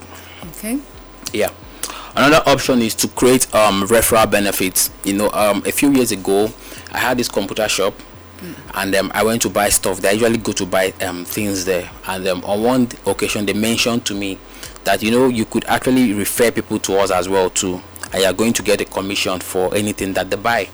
Okay. 0.58 0.80
yeah. 1.34 1.50
Another 2.16 2.42
option 2.46 2.82
is 2.82 2.94
to 2.96 3.08
create 3.08 3.54
um 3.56 3.84
referral 3.88 4.30
benefits. 4.30 4.90
You 5.04 5.14
know 5.14 5.30
um 5.32 5.64
a 5.66 5.72
few 5.72 5.92
years 5.92 6.12
ago 6.12 6.52
i 6.94 6.98
had 6.98 7.18
this 7.18 7.30
computer 7.30 7.68
shop 7.70 7.94
and 8.76 8.96
um, 8.96 9.12
i 9.14 9.24
went 9.24 9.42
to 9.42 9.50
buy 9.50 9.70
stuff 9.70 10.00
they 10.00 10.14
usually 10.14 10.38
go 10.38 10.52
to 10.52 10.66
buy 10.66 10.92
um 11.02 11.26
things 11.26 11.66
there 11.66 11.90
and 12.08 12.28
um, 12.28 12.44
on 12.46 12.64
one 12.64 12.88
occasion 13.06 13.46
they 13.46 13.54
mentioned 13.54 14.06
to 14.06 14.14
me 14.14 14.38
that 14.84 15.02
you 15.04 15.12
know 15.12 15.28
you 15.28 15.46
could 15.46 15.64
actually 15.66 16.14
refer 16.14 16.52
people 16.52 16.80
to 16.80 16.98
us 16.98 17.12
as 17.12 17.30
well 17.30 17.50
too 17.50 17.82
and 18.14 18.22
you're 18.24 18.34
going 18.34 18.54
to 18.54 18.64
get 18.64 18.82
a 18.82 18.86
commission 18.86 19.40
for 19.40 19.74
anything 19.76 20.14
that 20.14 20.30
they 20.30 20.36
buy 20.38 20.68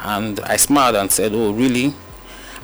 and 0.00 0.40
i 0.40 0.56
smiled 0.56 0.96
and 0.96 1.10
said 1.10 1.32
oh 1.34 1.52
really 1.52 1.92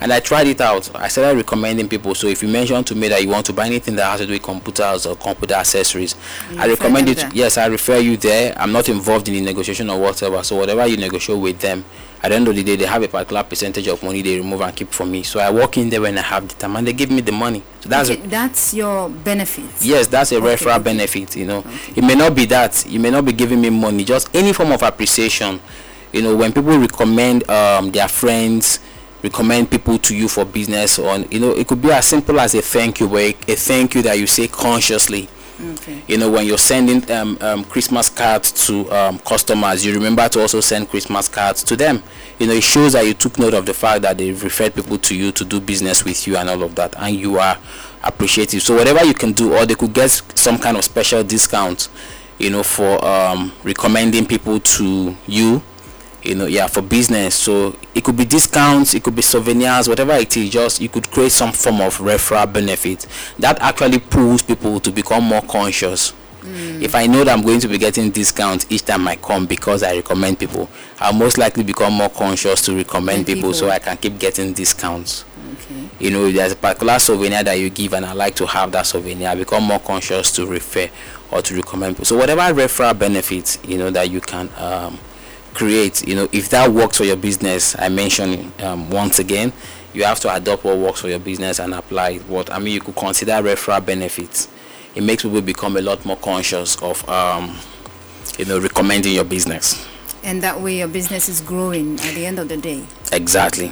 and 0.03 0.11
I 0.11 0.19
tried 0.19 0.47
it 0.47 0.59
out. 0.59 0.89
I 0.95 1.07
started 1.09 1.37
recommending 1.37 1.87
people. 1.87 2.15
So 2.15 2.25
if 2.25 2.41
you 2.41 2.49
mention 2.49 2.83
to 2.85 2.95
me 2.95 3.07
that 3.09 3.21
you 3.21 3.29
want 3.29 3.45
to 3.45 3.53
buy 3.53 3.67
anything 3.67 3.95
that 3.97 4.09
has 4.09 4.19
to 4.21 4.25
do 4.25 4.33
with 4.33 4.41
computers 4.41 5.05
or 5.05 5.15
computer 5.15 5.53
accessories, 5.53 6.15
You 6.51 6.59
I 6.59 6.67
recommend 6.69 7.07
it. 7.09 7.17
there. 7.17 7.29
Yes, 7.35 7.59
I 7.59 7.67
refer 7.67 7.97
you 7.99 8.17
there. 8.17 8.55
I'm 8.57 8.71
not 8.71 8.89
involved 8.89 9.27
in 9.27 9.35
the 9.35 9.41
negotiation 9.41 9.91
or 9.91 9.99
whatever. 9.99 10.41
So 10.41 10.55
whatever 10.55 10.87
you 10.87 10.97
negotiate 10.97 11.37
with 11.39 11.59
them, 11.59 11.85
at 12.23 12.29
the 12.29 12.35
end 12.35 12.47
of 12.47 12.55
the 12.55 12.63
day, 12.63 12.75
they 12.75 12.85
have 12.85 13.01
a 13.01 13.07
particular 13.07 13.43
percentage 13.43 13.87
of 13.87 14.03
money 14.03 14.21
they 14.21 14.37
remove 14.37 14.61
and 14.61 14.75
keep 14.75 14.89
from 14.91 15.11
me. 15.11 15.23
So 15.23 15.39
I 15.39 15.49
walk 15.49 15.77
in 15.77 15.89
there 15.89 16.01
when 16.01 16.17
I 16.17 16.21
have 16.21 16.47
the 16.47 16.53
time, 16.53 16.75
and 16.75 16.85
they 16.87 16.93
give 16.93 17.09
me 17.09 17.21
the 17.21 17.31
money. 17.31 17.63
So 17.81 17.89
that's 17.89 18.09
okay, 18.11 18.21
that's 18.27 18.73
your 18.75 19.09
benefit. 19.09 19.65
Yes, 19.81 20.07
that's 20.07 20.31
a 20.31 20.35
Okay, 20.37 20.45
referral 20.55 20.75
okay. 20.75 20.83
benefit. 20.83 21.35
You 21.35 21.45
know, 21.47 21.63
it 21.95 22.03
may 22.03 22.13
not 22.15 22.35
be 22.35 22.45
that 22.45 22.85
you 22.87 22.99
may 22.99 23.09
not 23.09 23.25
be 23.25 23.33
giving 23.33 23.59
me 23.59 23.71
money, 23.71 24.03
just 24.03 24.33
any 24.35 24.53
form 24.53 24.71
of 24.71 24.83
appreciation. 24.83 25.59
You 26.13 26.21
know, 26.21 26.35
when 26.35 26.53
people 26.53 26.77
recommend 26.77 27.49
um, 27.49 27.89
their 27.91 28.07
friends, 28.07 28.79
recommend 29.23 29.71
people 29.71 29.97
to 29.97 30.15
you 30.15 30.27
for 30.27 30.45
business, 30.45 30.99
or 30.99 31.17
you 31.31 31.39
know, 31.39 31.51
it 31.51 31.67
could 31.67 31.81
be 31.81 31.91
as 31.91 32.05
simple 32.05 32.39
as 32.39 32.53
a 32.53 32.61
thank 32.61 32.99
you, 32.99 33.07
but 33.07 33.17
a, 33.19 33.29
a 33.47 33.55
thank 33.55 33.95
you 33.95 34.03
that 34.03 34.19
you 34.19 34.27
say 34.27 34.47
consciously. 34.47 35.27
Okay. 35.63 36.01
You 36.07 36.17
know, 36.17 36.31
when 36.31 36.45
you're 36.45 36.57
sending 36.57 37.09
um, 37.11 37.37
um, 37.39 37.63
Christmas 37.65 38.09
cards 38.09 38.51
to 38.67 38.91
um, 38.91 39.19
customers, 39.19 39.85
you 39.85 39.93
remember 39.93 40.27
to 40.29 40.41
also 40.41 40.59
send 40.59 40.89
Christmas 40.89 41.27
cards 41.27 41.63
to 41.63 41.75
them. 41.75 42.01
You 42.39 42.47
know, 42.47 42.53
it 42.53 42.63
shows 42.63 42.93
that 42.93 43.05
you 43.05 43.13
took 43.13 43.37
note 43.37 43.53
of 43.53 43.65
the 43.65 43.73
fact 43.73 44.01
that 44.01 44.17
they've 44.17 44.41
referred 44.43 44.73
people 44.73 44.97
to 44.97 45.15
you 45.15 45.31
to 45.33 45.45
do 45.45 45.59
business 45.59 46.03
with 46.03 46.25
you 46.25 46.35
and 46.37 46.49
all 46.49 46.63
of 46.63 46.73
that, 46.75 46.95
and 46.97 47.15
you 47.15 47.37
are 47.37 47.57
appreciative. 48.03 48.63
So 48.63 48.75
whatever 48.75 49.03
you 49.05 49.13
can 49.13 49.33
do, 49.33 49.53
or 49.55 49.65
they 49.65 49.75
could 49.75 49.93
get 49.93 50.09
some 50.35 50.57
kind 50.57 50.77
of 50.77 50.83
special 50.83 51.23
discount, 51.23 51.89
you 52.39 52.49
know, 52.49 52.63
for 52.63 53.03
um, 53.05 53.53
recommending 53.63 54.25
people 54.25 54.59
to 54.59 55.15
you 55.27 55.61
you 56.23 56.35
know 56.35 56.45
yeah 56.45 56.67
for 56.67 56.81
business. 56.81 57.35
So 57.35 57.75
it 57.95 58.03
could 58.03 58.17
be 58.17 58.25
discounts 58.25 58.93
it 58.93 59.03
could 59.03 59.15
be 59.15 59.21
souvenirs 59.21 59.87
whatever 59.89 60.13
it 60.13 60.35
is 60.37 60.49
just 60.49 60.81
you 60.81 60.89
could 60.89 61.09
create 61.11 61.31
some 61.31 61.51
form 61.51 61.81
of 61.81 61.97
referral 61.97 62.51
benefit 62.51 63.07
that 63.39 63.59
actually 63.61 63.99
pulls 63.99 64.41
people 64.41 64.79
to 64.79 64.91
become 64.91 65.23
more 65.23 65.41
conscious. 65.41 66.13
If 66.43 66.95
i 66.95 67.05
know 67.05 67.23
that 67.23 67.37
i'm 67.37 67.43
going 67.45 67.59
to 67.59 67.67
be 67.67 67.77
getting 67.77 68.09
discounts 68.09 68.65
each 68.69 68.83
time 68.83 69.07
i 69.07 69.15
come 69.15 69.45
because 69.45 69.83
i 69.83 69.95
recommend 69.95 70.39
people 70.39 70.67
i'll 70.99 71.13
most 71.13 71.37
likely 71.37 71.63
become 71.63 71.93
more 71.93 72.09
conscious 72.09 72.61
to 72.63 72.75
recommend 72.75 73.27
The 73.27 73.35
people, 73.35 73.53
so 73.53 73.69
i 73.69 73.77
can 73.77 73.95
keep 73.97 74.17
getting 74.17 74.51
discounts. 74.51 75.23
Okay. 75.53 75.87
you 75.99 76.09
know 76.09 76.25
if 76.25 76.33
there's 76.35 76.51
a 76.53 76.55
particular 76.55 76.97
souvenir 76.97 77.43
that 77.43 77.59
you 77.59 77.69
give 77.69 77.93
and 77.93 78.05
i 78.07 78.13
like 78.13 78.35
to 78.37 78.47
have 78.47 78.71
that 78.71 78.87
souvenir. 78.87 79.29
I 79.29 79.35
become 79.35 79.63
more 79.63 79.79
conscious 79.79 80.31
to 80.31 80.47
refer 80.47 80.89
or 81.29 81.41
to 81.43 81.55
recommend 81.55 81.95
people. 81.95 82.05
So 82.05 82.17
whatever 82.17 82.41
referral 82.41 82.97
benefits 82.97 83.59
you 83.63 83.77
know 83.77 83.91
that 83.91 84.09
you 84.09 84.19
can 84.19 84.49
um, 84.57 84.97
create 85.53 86.07
you 86.07 86.15
know 86.15 86.27
if 86.31 86.49
that 86.49 86.71
works 86.71 86.97
for 86.97 87.03
your 87.03 87.15
business 87.15 87.75
i 87.79 87.89
mentioned 87.89 88.51
um, 88.61 88.89
once 88.89 89.19
again 89.19 89.51
you 89.93 90.03
have 90.03 90.19
to 90.19 90.33
adopt 90.33 90.63
what 90.63 90.77
works 90.77 91.01
for 91.01 91.09
your 91.09 91.19
business 91.19 91.59
and 91.59 91.73
apply 91.73 92.17
what 92.19 92.51
i 92.51 92.59
mean 92.59 92.73
you 92.73 92.81
could 92.81 92.95
consider 92.95 93.33
referral 93.33 93.85
benefits 93.85 94.47
it 94.95 95.03
makes 95.03 95.23
people 95.23 95.41
become 95.41 95.77
a 95.77 95.81
lot 95.81 96.03
more 96.05 96.17
conscious 96.17 96.81
of 96.81 97.07
um, 97.09 97.55
you 98.37 98.45
know 98.45 98.59
recommending 98.59 99.13
your 99.13 99.25
business 99.25 99.87
And 100.23 100.43
that 100.43 100.61
way 100.61 100.77
your 100.77 100.87
business 100.87 101.27
is 101.29 101.41
growing 101.41 101.99
at 101.99 102.13
the 102.13 102.25
end 102.27 102.37
of 102.39 102.47
the 102.47 102.57
day. 102.57 102.85
exactly 103.11 103.71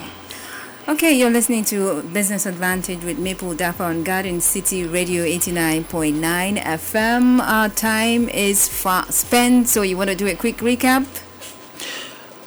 Okay, 0.88 1.13
you're 1.13 1.30
listening 1.30 1.63
to 1.65 2.02
Business 2.02 2.48
Advantage 2.48 3.04
with 3.04 3.20
Maple 3.20 3.54
Dapper 3.54 3.84
on 3.84 4.04
Garden 4.04 4.42
City 4.42 4.86
Radio 4.88 5.24
89.9 5.24 6.58
FM. 6.58 7.39
Our 7.39 7.70
time 7.70 8.28
is 8.30 8.68
far 8.68 9.06
spent, 9.12 9.68
so 9.70 9.84
you 9.84 9.96
want 9.98 10.10
to 10.10 10.15
do 10.15 10.26
a 10.26 10.34
quick 10.34 10.58
recap? 10.58 11.06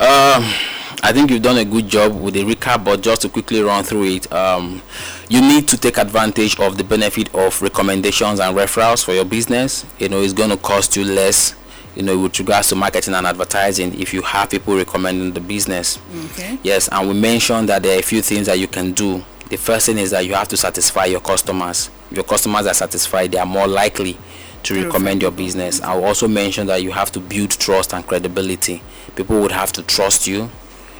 Um, 0.02 0.42
I 1.04 1.12
think 1.12 1.30
you've 1.30 1.42
done 1.42 1.58
a 1.58 1.64
good 1.64 1.86
job 1.88 2.20
with 2.20 2.34
the 2.34 2.42
recap, 2.42 2.82
but 2.84 3.02
just 3.02 3.22
to 3.22 3.28
quickly 3.28 3.60
run 3.62 3.84
through 3.84 4.04
it, 4.16 4.32
um, 4.32 4.82
you 5.28 5.40
need 5.40 5.68
to 5.68 5.76
take 5.76 5.96
advantage 5.96 6.58
of 6.58 6.76
the 6.76 6.82
benefit 6.82 7.32
of 7.36 7.62
recommendations 7.62 8.40
and 8.40 8.56
referrals 8.56 9.04
for 9.04 9.12
your 9.12 9.24
business. 9.24 9.86
You 10.00 10.08
know, 10.08 10.20
it's 10.20 10.32
going 10.32 10.50
to 10.50 10.56
cost 10.56 10.96
you 10.96 11.04
less, 11.04 11.54
you 11.94 12.02
know, 12.02 12.18
with 12.18 12.36
regards 12.40 12.68
to 12.70 12.74
marketing 12.74 13.14
and 13.14 13.28
advertising 13.28 13.94
if 14.00 14.12
you 14.12 14.22
have 14.22 14.50
people 14.50 14.74
recommending 14.76 15.34
the 15.34 15.40
business. 15.40 16.00
Okay. 16.32 16.58
Yes, 16.64 16.88
and 16.90 17.08
we 17.08 17.14
mentioned 17.14 17.68
that 17.68 17.84
there 17.84 17.94
are 17.96 18.00
a 18.00 18.02
few 18.02 18.22
things 18.22 18.46
that 18.46 18.58
you 18.58 18.66
can 18.66 18.90
do. 18.90 19.22
The 19.50 19.56
first 19.58 19.86
thing 19.86 19.98
is 19.98 20.10
that 20.10 20.26
you 20.26 20.34
have 20.34 20.48
to 20.48 20.56
satisfy 20.56 21.04
your 21.04 21.20
customers. 21.20 21.90
If 22.10 22.16
your 22.16 22.24
customers 22.24 22.66
are 22.66 22.74
satisfied, 22.74 23.30
they 23.30 23.38
are 23.38 23.46
more 23.46 23.68
likely 23.68 24.18
to 24.64 24.84
recommend 24.84 25.22
your 25.22 25.30
business. 25.30 25.80
I 25.80 25.94
will 25.94 26.04
also 26.04 26.28
mention 26.28 26.66
that 26.68 26.82
you 26.82 26.92
have 26.92 27.10
to 27.12 27.20
build 27.20 27.50
trust 27.50 27.92
and 27.94 28.06
credibility. 28.06 28.82
People 29.16 29.40
would 29.40 29.52
have 29.52 29.72
to 29.72 29.82
trust 29.82 30.26
you, 30.26 30.50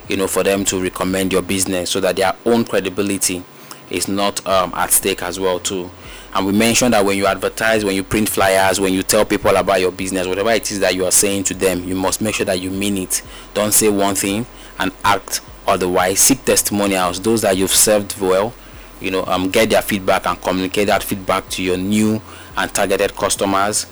you 0.09 0.17
know, 0.17 0.27
for 0.27 0.43
them 0.43 0.65
to 0.67 0.83
recommend 0.83 1.33
your 1.33 1.43
business 1.43 1.91
so 1.91 2.01
that 2.01 2.17
their 2.17 2.35
own 2.45 2.65
credibility 2.65 3.45
is 3.91 4.09
not 4.09 4.45
um, 4.47 4.73
at 4.75 4.91
stake 4.91 5.23
as 5.23 5.39
well 5.39 5.61
too. 5.61 5.91
And 6.35 6.47
we 6.47 6.53
mentioned 6.53 6.95
that 6.95 7.05
when 7.05 7.19
you 7.19 7.27
advertise, 7.27 7.85
when 7.85 7.95
you 7.95 8.03
print 8.03 8.29
flyers, 8.29 8.81
when 8.81 8.95
you 8.95 9.03
tell 9.03 9.25
people 9.25 9.55
about 9.55 9.81
your 9.81 9.93
business, 9.93 10.27
whatever 10.27 10.51
it 10.51 10.71
is 10.71 10.81
that 10.81 10.95
you 10.95 11.05
are 11.05 11.11
saying 11.13 11.45
to 11.45 11.55
them, 11.55 11.85
you 11.85 11.95
must 11.95 12.23
make 12.23 12.35
sure 12.35 12.47
that 12.47 12.59
you 12.61 12.71
mean 12.71 12.97
it. 12.97 13.23
Don't 13.53 13.73
say 13.75 13.91
one 13.91 14.15
thing 14.15 14.47
and 14.79 14.93
act 15.05 15.43
otherwise. 15.67 16.21
Seek 16.21 16.43
testimonials, 16.45 17.21
those 17.21 17.43
that 17.43 17.57
you've 17.59 17.75
served 17.75 18.19
well, 18.19 18.55
you 19.01 19.11
know, 19.11 19.25
um, 19.27 19.51
get 19.51 19.69
their 19.71 19.83
feedback 19.83 20.27
and 20.27 20.41
communicate 20.41 20.87
that 20.87 21.03
feedback 21.03 21.49
to 21.51 21.63
your 21.63 21.77
new 21.77 22.23
and 22.57 22.73
targeted 22.75 23.15
customers. 23.15 23.87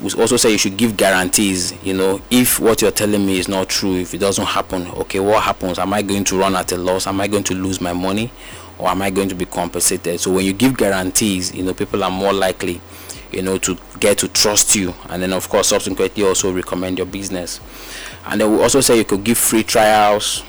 We 0.00 0.12
also 0.12 0.36
say 0.36 0.52
you 0.52 0.58
should 0.58 0.76
give 0.76 0.96
guarantees. 0.96 1.74
You 1.84 1.94
know, 1.94 2.20
if 2.30 2.60
what 2.60 2.82
you're 2.82 2.90
telling 2.92 3.26
me 3.26 3.38
is 3.38 3.48
not 3.48 3.68
true, 3.68 3.96
if 3.96 4.14
it 4.14 4.18
doesn't 4.18 4.46
happen, 4.46 4.86
okay, 4.92 5.18
what 5.18 5.42
happens? 5.42 5.78
Am 5.78 5.92
I 5.92 6.02
going 6.02 6.24
to 6.24 6.38
run 6.38 6.54
at 6.54 6.70
a 6.72 6.76
loss? 6.76 7.06
Am 7.06 7.20
I 7.20 7.26
going 7.26 7.44
to 7.44 7.54
lose 7.54 7.80
my 7.80 7.92
money? 7.92 8.30
Or 8.78 8.88
am 8.88 9.02
I 9.02 9.10
going 9.10 9.28
to 9.28 9.34
be 9.34 9.44
compensated? 9.44 10.20
So 10.20 10.32
when 10.32 10.44
you 10.44 10.52
give 10.52 10.76
guarantees, 10.76 11.52
you 11.52 11.64
know, 11.64 11.74
people 11.74 12.04
are 12.04 12.10
more 12.10 12.32
likely, 12.32 12.80
you 13.32 13.42
know, 13.42 13.58
to 13.58 13.76
get 13.98 14.18
to 14.18 14.28
trust 14.28 14.76
you. 14.76 14.94
And 15.08 15.20
then, 15.20 15.32
of 15.32 15.48
course, 15.48 15.68
subsequently 15.68 16.22
also 16.22 16.52
recommend 16.52 16.98
your 16.98 17.06
business. 17.06 17.60
And 18.26 18.40
then 18.40 18.52
we 18.52 18.62
also 18.62 18.80
say 18.80 18.96
you 18.96 19.04
could 19.04 19.24
give 19.24 19.36
free 19.38 19.64
trials 19.64 20.44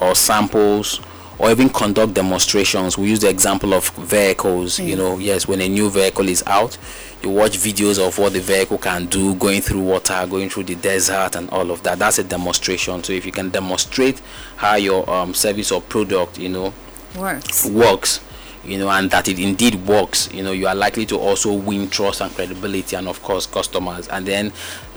or 0.00 0.16
samples 0.16 1.00
or 1.38 1.50
even 1.50 1.68
conduct 1.68 2.14
demonstrations. 2.14 2.96
We 2.96 3.08
use 3.08 3.20
the 3.20 3.28
example 3.28 3.74
of 3.74 3.88
vehicles. 3.90 4.78
You 4.78 4.96
know, 4.96 5.18
yes, 5.18 5.48
when 5.48 5.60
a 5.60 5.68
new 5.68 5.90
vehicle 5.90 6.28
is 6.28 6.42
out, 6.46 6.76
you 7.22 7.30
watch 7.30 7.52
videos 7.58 8.04
of 8.04 8.18
what 8.18 8.32
the 8.34 8.40
vehicle 8.40 8.78
can 8.78 9.06
do, 9.06 9.34
going 9.34 9.60
through 9.60 9.82
water, 9.82 10.26
going 10.28 10.48
through 10.48 10.64
the 10.64 10.74
desert, 10.76 11.36
and 11.36 11.48
all 11.50 11.70
of 11.70 11.82
that. 11.82 11.98
That's 11.98 12.18
a 12.18 12.24
demonstration. 12.24 13.02
So 13.02 13.12
if 13.12 13.24
you 13.26 13.32
can 13.32 13.50
demonstrate 13.50 14.20
how 14.56 14.76
your 14.76 15.08
um, 15.10 15.34
service 15.34 15.72
or 15.72 15.80
product, 15.80 16.38
you 16.38 16.48
know, 16.48 16.72
Works. 17.16 17.66
works 17.66 18.20
you 18.64 18.78
know 18.78 18.88
and 18.90 19.10
that 19.10 19.28
it 19.28 19.38
indeed 19.38 19.74
works 19.86 20.32
you 20.32 20.42
know 20.42 20.52
you 20.52 20.66
are 20.66 20.74
likely 20.74 21.04
to 21.06 21.16
also 21.18 21.52
win 21.52 21.88
trust 21.90 22.20
and 22.20 22.32
credibility 22.34 22.96
and 22.96 23.06
of 23.06 23.22
course 23.22 23.46
customers 23.46 24.08
and 24.08 24.26
then 24.26 24.52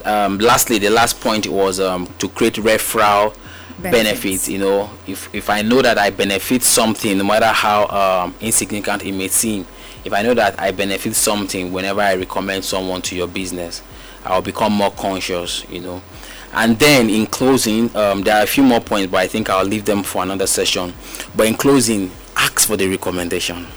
um, 0.05 0.37
lastly 0.39 0.79
the 0.79 0.89
last 0.89 1.19
point 1.19 1.45
was 1.47 1.79
um, 1.79 2.07
to 2.17 2.27
create 2.29 2.53
referral 2.55 3.35
Benefits. 3.79 4.49
you 4.49 4.57
know. 4.59 4.89
If 5.05 5.33
if 5.33 5.49
i 5.49 5.61
know 5.61 5.81
that 5.81 5.97
i 5.97 6.09
benefit 6.09 6.63
something 6.63 7.17
no 7.17 7.23
matter 7.23 7.45
how 7.47 7.87
um, 7.87 8.35
insignificant 8.41 9.03
it 9.03 9.11
may 9.11 9.27
seem 9.27 9.65
if 10.03 10.11
i 10.13 10.21
know 10.21 10.33
that 10.33 10.59
i 10.59 10.71
benefit 10.71 11.15
something 11.15 11.71
whenever 11.71 12.01
i 12.01 12.15
recommend 12.15 12.63
someone 12.65 13.01
to 13.03 13.15
your 13.15 13.27
business 13.27 13.81
i'll 14.25 14.41
become 14.41 14.73
more 14.73 14.91
conscious 14.91 15.63
you 15.69 15.79
know. 15.81 16.01
And 16.53 16.79
then 16.79 17.09
in 17.09 17.27
closing 17.27 17.95
um, 17.95 18.21
there 18.23 18.37
are 18.37 18.43
a 18.43 18.47
few 18.47 18.63
more 18.63 18.79
points 18.81 19.11
but 19.11 19.17
i 19.19 19.27
think 19.27 19.49
i'll 19.49 19.65
leave 19.65 19.85
them 19.85 20.01
for 20.03 20.23
another 20.23 20.47
session. 20.47 20.93
But 21.35 21.47
in 21.47 21.53
closing 21.55 22.09
ask 22.35 22.67
for 22.67 22.77
the 22.77 22.87
recommendation. 22.87 23.67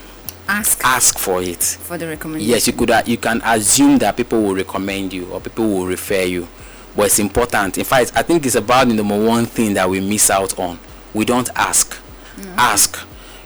Ask. 0.48 0.80
Ask 0.84 1.18
for 1.18 1.42
it. 1.42 1.62
For 1.62 1.96
the 1.98 2.08
recommendation. 2.08 2.50
yes 2.50 2.66
you 2.66 2.72
could 2.72 2.90
uh, 2.90 3.02
you 3.06 3.18
can 3.18 3.40
assume 3.44 3.98
that 3.98 4.16
people 4.16 4.40
will 4.42 4.54
recommend 4.54 5.12
you 5.12 5.26
or 5.30 5.40
people 5.40 5.66
will 5.68 5.86
refer 5.86 6.22
you 6.22 6.48
but 6.96 7.06
it's 7.06 7.18
important. 7.18 7.78
In 7.78 7.84
fact 7.84 8.12
i 8.16 8.22
think 8.22 8.46
it's 8.46 8.54
about 8.54 8.88
the 8.88 8.94
number 8.94 9.18
one 9.24 9.46
thing 9.46 9.74
that 9.74 9.88
we 9.88 10.00
miss 10.00 10.30
out 10.30 10.58
on. 10.58 10.78
We 11.14 11.24
don't 11.24 11.48
ask. 11.56 11.96
Mm. 12.36 12.54
Ask. 12.56 12.98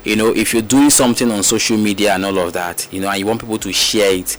You 0.05 0.17
know 0.17 0.35
if 0.35 0.53
you're 0.53 0.63
doing 0.63 0.91
something 0.91 1.31
on 1.31 1.43
social 1.43 1.77
media 1.79 2.15
and 2.15 2.25
all 2.25 2.39
of 2.39 2.53
that 2.53 2.87
you 2.93 3.01
know 3.01 3.09
and 3.09 3.19
you 3.19 3.27
want 3.27 3.41
people 3.41 3.59
to 3.59 3.73
share 3.73 4.15
it 4.15 4.37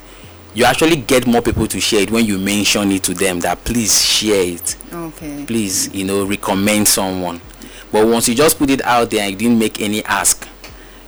you 0.54 0.64
actually 0.64 0.96
get 0.96 1.28
more 1.28 1.42
people 1.42 1.68
to 1.68 1.82
share 1.82 2.02
it 2.02 2.12
when 2.12 2.26
you 2.26 2.38
mention 2.38 2.92
it 2.92 3.04
to 3.04 3.14
them 3.14 3.42
that 3.42 3.64
please 3.66 4.02
share 4.04 4.46
it. 4.54 4.78
Okay. 4.94 5.44
please 5.46 5.94
you 5.94 6.06
know 6.06 6.26
recommend 6.26 6.88
someone. 6.88 7.42
But 7.92 8.08
once 8.08 8.28
you 8.28 8.36
just 8.36 8.58
put 8.58 8.70
it 8.70 8.82
out 8.84 9.10
there 9.12 9.22
and 9.22 9.32
you 9.32 9.38
didn't 9.38 9.60
make 9.60 9.82
any 9.82 10.04
ask 10.06 10.48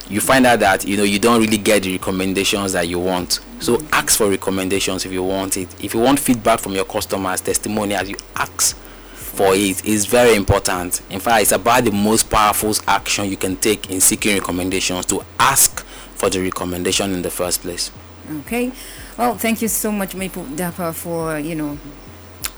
you 0.09 0.21
find 0.21 0.45
out 0.45 0.59
that 0.59 0.85
you 0.87 0.97
know 0.97 1.03
you 1.03 1.19
don't 1.19 1.41
really 1.41 1.57
get 1.57 1.83
the 1.83 1.93
recommendations 1.97 2.73
that 2.73 2.87
you 2.87 2.99
want. 2.99 3.39
So 3.59 3.81
ask 3.91 4.17
for 4.17 4.29
recommendations 4.29 5.05
if 5.05 5.11
you 5.11 5.23
want 5.23 5.57
it. 5.57 5.83
If 5.83 5.93
you 5.93 5.99
want 5.99 6.19
feedback 6.19 6.59
from 6.59 6.73
your 6.73 6.85
customers 6.85 7.41
testimonials 7.41 8.09
you 8.09 8.17
ask 8.35 8.75
for 8.77 9.53
it 9.53 9.85
it's 9.85 10.05
very 10.05 10.35
important. 10.35 11.01
In 11.09 11.19
fact 11.19 11.41
it's 11.41 11.51
about 11.51 11.83
the 11.83 11.91
most 11.91 12.29
powerful 12.29 12.73
action 12.87 13.29
you 13.29 13.37
can 13.37 13.55
take 13.57 13.89
in 13.89 14.01
seeking 14.01 14.37
recommendations 14.37 15.05
to 15.07 15.21
ask 15.39 15.83
for 15.85 16.29
the 16.29 16.41
recommendation 16.41 17.13
in 17.13 17.21
the 17.21 17.29
first 17.29 17.61
place. 17.61 17.91
Okay. 18.41 18.71
Well, 19.17 19.35
thank 19.35 19.61
you 19.61 19.67
so 19.67 19.91
much, 19.91 20.15
Maple 20.15 20.43
Dapper, 20.43 20.91
for 20.93 21.39
you 21.39 21.55
know 21.55 21.77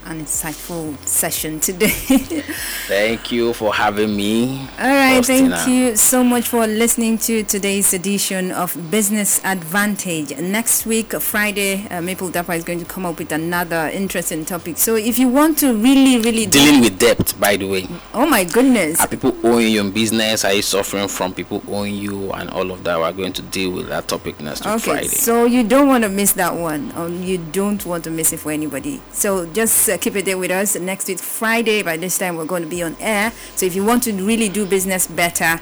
an 0.10 0.22
insightful 0.22 0.98
session 1.08 1.60
today. 1.60 1.88
thank 2.88 3.32
you 3.32 3.54
for 3.54 3.72
having 3.72 4.16
me 4.16 4.68
All 4.80 4.88
right, 4.88 5.24
thank 5.24 5.68
you 5.68 5.96
so 5.96 6.24
much 6.24 6.48
for 6.48 6.66
listening 6.66 7.20
to 7.20 7.44
today's 7.44 7.94
edition 7.94 8.52
of 8.52 8.76
Business 8.90 9.40
Advantage. 9.46 10.36
Next 10.40 10.88
week, 10.88 11.14
Friday, 11.14 11.88
uh, 11.90 12.02
Maple 12.02 12.30
Dapper 12.30 12.54
is 12.54 12.64
going 12.64 12.80
to 12.80 12.86
come 12.86 13.06
up 13.06 13.20
with 13.20 13.32
another 13.32 13.90
interesting 13.94 14.46
topic. 14.46 14.80
So 14.80 14.96
if 14.96 15.20
you 15.20 15.30
want 15.30 15.60
to 15.60 15.74
really, 15.76 16.18
really, 16.20 16.48
dealing 16.48 16.82
with 16.82 16.98
debt 16.98 17.36
by 17.40 17.56
the 17.56 17.68
way 17.68 17.88
oh 18.16 18.28
my 18.28 18.44
goodness, 18.44 19.00
Are 19.00 19.08
people 19.08 19.36
owing 19.44 19.68
you 19.68 19.82
in 19.82 19.92
business? 19.92 20.44
Are 20.44 20.54
you 20.54 20.64
suffering 20.64 21.08
from 21.08 21.36
people 21.36 21.62
owing 21.68 21.94
you 21.94 22.32
and 22.34 22.50
all 22.50 22.72
of 22.72 22.84
that? 22.84 22.98
We're 22.98 23.12
going 23.14 23.34
to 23.34 23.44
deal 23.44 23.72
with 23.72 23.88
that 23.90 24.08
topic 24.08 24.40
next 24.42 24.66
Okay, 24.66 24.80
Friday. 24.80 25.08
so 25.08 25.46
you 25.46 25.64
don't 25.64 25.88
want 25.88 26.04
to 26.04 26.10
miss 26.10 26.32
that 26.34 26.56
one, 26.56 26.92
or 26.94 27.10
you 27.10 27.38
don't 27.38 27.86
want 27.86 28.04
to 28.06 28.10
miss 28.12 28.34
it 28.34 28.40
for 28.40 28.52
anybody. 28.52 29.02
So 29.12 29.46
just 29.46 29.88
uh, 29.88 29.99
keep 30.00 30.16
it 30.16 30.26
there 30.26 30.38
with 30.38 30.52
us. 30.52 30.76
Next 30.76 31.08
week, 31.08 31.20
Friday, 31.20 31.84
by 31.84 31.98
this 31.98 32.18
time, 32.18 32.36
we're 32.36 32.46
going 32.46 32.64
to 32.64 32.70
be 32.70 32.82
on 32.84 32.96
air. 33.00 33.32
So 33.56 33.66
if 33.66 33.76
you 33.76 33.86
want 33.86 34.04
to 34.04 34.14
really 34.14 34.50
do 34.50 34.66
business 34.66 35.08
better, 35.08 35.62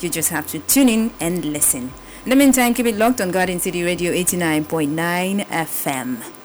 you 0.00 0.08
just 0.08 0.30
have 0.30 0.46
to 0.48 0.58
tune 0.60 0.88
in 0.88 1.12
and 1.20 1.44
listen. 1.44 1.92
In 2.24 2.30
the 2.30 2.36
meantime, 2.36 2.74
keep 2.74 2.86
it 2.86 2.96
locked 2.96 3.20
on 3.20 3.30
Garden 3.30 3.60
City 3.60 3.82
Radio 3.82 4.12
89.9 4.12 5.46
FM. 5.46 6.35